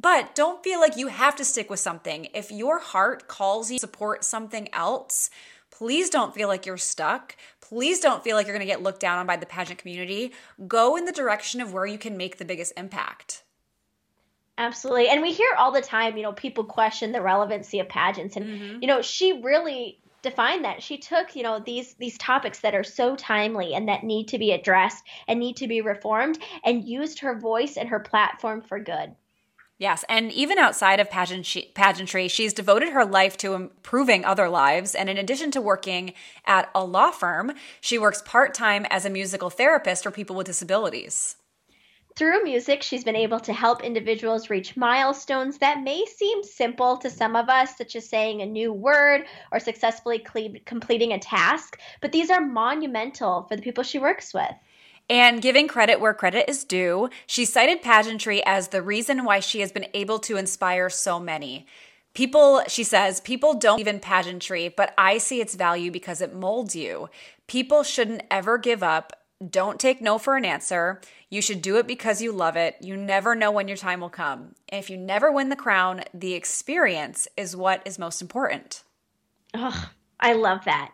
But 0.00 0.34
don't 0.34 0.62
feel 0.64 0.80
like 0.80 0.96
you 0.96 1.08
have 1.08 1.36
to 1.36 1.44
stick 1.44 1.68
with 1.68 1.80
something. 1.80 2.28
If 2.32 2.50
your 2.50 2.78
heart 2.78 3.28
calls 3.28 3.70
you 3.70 3.76
to 3.76 3.80
support 3.80 4.24
something 4.24 4.72
else, 4.72 5.28
please 5.70 6.08
don't 6.08 6.34
feel 6.34 6.48
like 6.48 6.64
you're 6.64 6.78
stuck. 6.78 7.36
Please 7.60 8.00
don't 8.00 8.24
feel 8.24 8.36
like 8.36 8.46
you're 8.46 8.56
going 8.56 8.66
to 8.66 8.72
get 8.72 8.82
looked 8.82 9.00
down 9.00 9.18
on 9.18 9.26
by 9.26 9.36
the 9.36 9.46
pageant 9.46 9.78
community. 9.78 10.32
Go 10.66 10.96
in 10.96 11.04
the 11.04 11.12
direction 11.12 11.60
of 11.60 11.74
where 11.74 11.84
you 11.84 11.98
can 11.98 12.16
make 12.16 12.38
the 12.38 12.46
biggest 12.46 12.72
impact. 12.78 13.42
Absolutely. 14.56 15.08
And 15.08 15.20
we 15.20 15.32
hear 15.32 15.54
all 15.58 15.72
the 15.72 15.82
time, 15.82 16.16
you 16.16 16.22
know, 16.22 16.32
people 16.32 16.64
question 16.64 17.12
the 17.12 17.22
relevancy 17.22 17.78
of 17.78 17.88
pageants 17.88 18.36
and 18.36 18.46
mm-hmm. 18.46 18.78
you 18.80 18.88
know, 18.88 19.02
she 19.02 19.42
really 19.42 19.98
defined 20.22 20.64
that. 20.64 20.82
She 20.82 20.96
took, 20.98 21.36
you 21.36 21.42
know, 21.42 21.60
these 21.60 21.94
these 21.94 22.16
topics 22.16 22.60
that 22.60 22.74
are 22.74 22.84
so 22.84 23.16
timely 23.16 23.74
and 23.74 23.88
that 23.88 24.04
need 24.04 24.28
to 24.28 24.38
be 24.38 24.52
addressed 24.52 25.04
and 25.28 25.38
need 25.38 25.56
to 25.58 25.68
be 25.68 25.82
reformed 25.82 26.38
and 26.64 26.86
used 26.86 27.20
her 27.20 27.38
voice 27.38 27.76
and 27.76 27.88
her 27.88 28.00
platform 28.00 28.62
for 28.62 28.78
good. 28.78 29.14
Yes, 29.80 30.04
and 30.10 30.30
even 30.30 30.58
outside 30.58 31.00
of 31.00 31.08
pageantry, 31.08 32.28
she's 32.28 32.52
devoted 32.52 32.90
her 32.90 33.06
life 33.06 33.38
to 33.38 33.54
improving 33.54 34.26
other 34.26 34.46
lives. 34.46 34.94
And 34.94 35.08
in 35.08 35.16
addition 35.16 35.50
to 35.52 35.60
working 35.62 36.12
at 36.44 36.68
a 36.74 36.84
law 36.84 37.10
firm, 37.10 37.52
she 37.80 37.96
works 37.96 38.22
part 38.26 38.52
time 38.52 38.84
as 38.90 39.06
a 39.06 39.10
musical 39.10 39.48
therapist 39.48 40.02
for 40.02 40.10
people 40.10 40.36
with 40.36 40.48
disabilities. 40.48 41.36
Through 42.14 42.44
music, 42.44 42.82
she's 42.82 43.04
been 43.04 43.16
able 43.16 43.40
to 43.40 43.54
help 43.54 43.82
individuals 43.82 44.50
reach 44.50 44.76
milestones 44.76 45.56
that 45.58 45.82
may 45.82 46.04
seem 46.04 46.42
simple 46.42 46.98
to 46.98 47.08
some 47.08 47.34
of 47.34 47.48
us, 47.48 47.78
such 47.78 47.96
as 47.96 48.06
saying 48.06 48.42
a 48.42 48.46
new 48.46 48.74
word 48.74 49.24
or 49.50 49.60
successfully 49.60 50.22
completing 50.66 51.12
a 51.12 51.18
task, 51.18 51.80
but 52.02 52.12
these 52.12 52.28
are 52.28 52.42
monumental 52.42 53.44
for 53.44 53.56
the 53.56 53.62
people 53.62 53.82
she 53.82 53.98
works 53.98 54.34
with. 54.34 54.52
And 55.10 55.42
giving 55.42 55.66
credit 55.66 55.98
where 55.98 56.14
credit 56.14 56.48
is 56.48 56.62
due, 56.62 57.10
she 57.26 57.44
cited 57.44 57.82
pageantry 57.82 58.46
as 58.46 58.68
the 58.68 58.80
reason 58.80 59.24
why 59.24 59.40
she 59.40 59.58
has 59.58 59.72
been 59.72 59.88
able 59.92 60.20
to 60.20 60.36
inspire 60.36 60.88
so 60.88 61.18
many. 61.18 61.66
People, 62.14 62.62
she 62.68 62.84
says, 62.84 63.20
people 63.20 63.54
don't 63.54 63.80
even 63.80 63.98
pageantry, 63.98 64.68
but 64.68 64.94
I 64.96 65.18
see 65.18 65.40
its 65.40 65.56
value 65.56 65.90
because 65.90 66.20
it 66.20 66.32
molds 66.32 66.76
you. 66.76 67.10
People 67.48 67.82
shouldn't 67.82 68.22
ever 68.30 68.56
give 68.56 68.84
up. 68.84 69.12
Don't 69.44 69.80
take 69.80 70.00
no 70.00 70.16
for 70.16 70.36
an 70.36 70.44
answer. 70.44 71.00
You 71.28 71.42
should 71.42 71.60
do 71.60 71.76
it 71.78 71.88
because 71.88 72.22
you 72.22 72.30
love 72.30 72.54
it. 72.56 72.76
You 72.80 72.96
never 72.96 73.34
know 73.34 73.50
when 73.50 73.66
your 73.66 73.76
time 73.76 74.00
will 74.00 74.10
come. 74.10 74.54
And 74.68 74.78
if 74.78 74.90
you 74.90 74.96
never 74.96 75.32
win 75.32 75.48
the 75.48 75.56
crown, 75.56 76.04
the 76.14 76.34
experience 76.34 77.26
is 77.36 77.56
what 77.56 77.82
is 77.84 77.98
most 77.98 78.22
important. 78.22 78.84
Ugh, 79.54 79.88
I 80.20 80.34
love 80.34 80.64
that. 80.66 80.92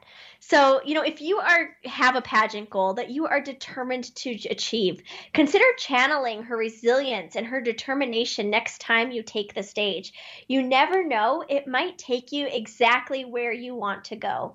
So, 0.48 0.80
you 0.84 0.94
know, 0.94 1.02
if 1.02 1.20
you 1.20 1.38
are 1.38 1.76
have 1.86 2.14
a 2.14 2.22
pageant 2.22 2.70
goal 2.70 2.94
that 2.94 3.10
you 3.10 3.26
are 3.26 3.40
determined 3.40 4.14
to 4.14 4.30
achieve, 4.48 5.02
consider 5.34 5.64
channeling 5.76 6.44
her 6.44 6.56
resilience 6.56 7.34
and 7.34 7.44
her 7.48 7.60
determination 7.60 8.48
next 8.48 8.80
time 8.80 9.10
you 9.10 9.24
take 9.24 9.54
the 9.54 9.64
stage. 9.64 10.12
You 10.46 10.62
never 10.62 11.02
know, 11.02 11.44
it 11.48 11.66
might 11.66 11.98
take 11.98 12.30
you 12.30 12.46
exactly 12.46 13.24
where 13.24 13.52
you 13.52 13.74
want 13.74 14.04
to 14.04 14.14
go. 14.14 14.54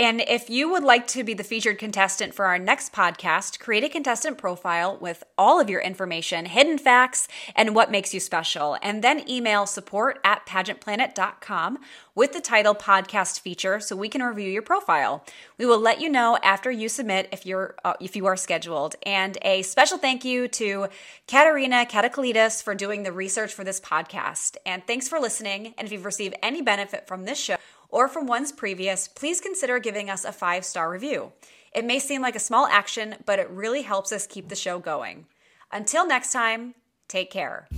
And 0.00 0.20
if 0.20 0.48
you 0.48 0.70
would 0.70 0.84
like 0.84 1.08
to 1.08 1.24
be 1.24 1.34
the 1.34 1.42
featured 1.42 1.76
contestant 1.76 2.32
for 2.32 2.44
our 2.44 2.56
next 2.56 2.92
podcast, 2.92 3.58
create 3.58 3.82
a 3.82 3.88
contestant 3.88 4.38
profile 4.38 4.96
with 4.96 5.24
all 5.36 5.58
of 5.58 5.68
your 5.68 5.80
information, 5.80 6.44
hidden 6.46 6.78
facts, 6.78 7.26
and 7.56 7.74
what 7.74 7.90
makes 7.90 8.14
you 8.14 8.20
special. 8.20 8.76
And 8.80 9.02
then 9.02 9.28
email 9.28 9.66
support 9.66 10.20
at 10.22 10.46
pageantplanet.com 10.46 11.78
with 12.14 12.32
the 12.32 12.40
title 12.40 12.76
podcast 12.76 13.40
feature 13.40 13.80
so 13.80 13.96
we 13.96 14.08
can 14.08 14.22
review 14.22 14.48
your 14.48 14.62
profile. 14.62 15.24
We 15.58 15.66
will 15.66 15.80
let 15.80 16.00
you 16.00 16.08
know 16.08 16.38
after 16.44 16.70
you 16.70 16.88
submit 16.88 17.28
if 17.32 17.44
you're 17.44 17.74
uh, 17.84 17.94
if 18.00 18.14
you 18.14 18.26
are 18.26 18.36
scheduled. 18.36 18.94
And 19.04 19.36
a 19.42 19.62
special 19.62 19.98
thank 19.98 20.24
you 20.24 20.46
to 20.46 20.86
Katerina 21.26 21.86
Katakalides 21.86 22.62
for 22.62 22.76
doing 22.76 23.02
the 23.02 23.12
research 23.12 23.52
for 23.52 23.64
this 23.64 23.80
podcast. 23.80 24.58
And 24.64 24.86
thanks 24.86 25.08
for 25.08 25.18
listening. 25.18 25.74
And 25.76 25.86
if 25.86 25.92
you've 25.92 26.04
received 26.04 26.36
any 26.40 26.62
benefit 26.62 27.08
from 27.08 27.24
this 27.24 27.40
show, 27.40 27.56
or 27.88 28.08
from 28.08 28.26
ones 28.26 28.52
previous, 28.52 29.08
please 29.08 29.40
consider 29.40 29.78
giving 29.78 30.10
us 30.10 30.24
a 30.24 30.32
five 30.32 30.64
star 30.64 30.90
review. 30.90 31.32
It 31.72 31.84
may 31.84 31.98
seem 31.98 32.22
like 32.22 32.36
a 32.36 32.40
small 32.40 32.66
action, 32.66 33.16
but 33.26 33.38
it 33.38 33.50
really 33.50 33.82
helps 33.82 34.12
us 34.12 34.26
keep 34.26 34.48
the 34.48 34.56
show 34.56 34.78
going. 34.78 35.26
Until 35.72 36.06
next 36.06 36.32
time, 36.32 36.74
take 37.08 37.30
care. 37.30 37.68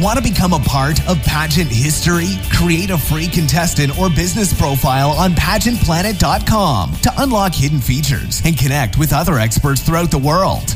Want 0.00 0.16
to 0.16 0.22
become 0.22 0.54
a 0.54 0.58
part 0.60 0.98
of 1.06 1.20
pageant 1.24 1.70
history? 1.70 2.28
Create 2.50 2.88
a 2.88 2.96
free 2.96 3.26
contestant 3.26 3.98
or 3.98 4.08
business 4.08 4.58
profile 4.58 5.10
on 5.10 5.32
pageantplanet.com 5.32 6.92
to 7.02 7.12
unlock 7.18 7.52
hidden 7.52 7.80
features 7.80 8.40
and 8.46 8.56
connect 8.56 8.96
with 8.96 9.12
other 9.12 9.38
experts 9.38 9.82
throughout 9.82 10.10
the 10.10 10.16
world. 10.16 10.74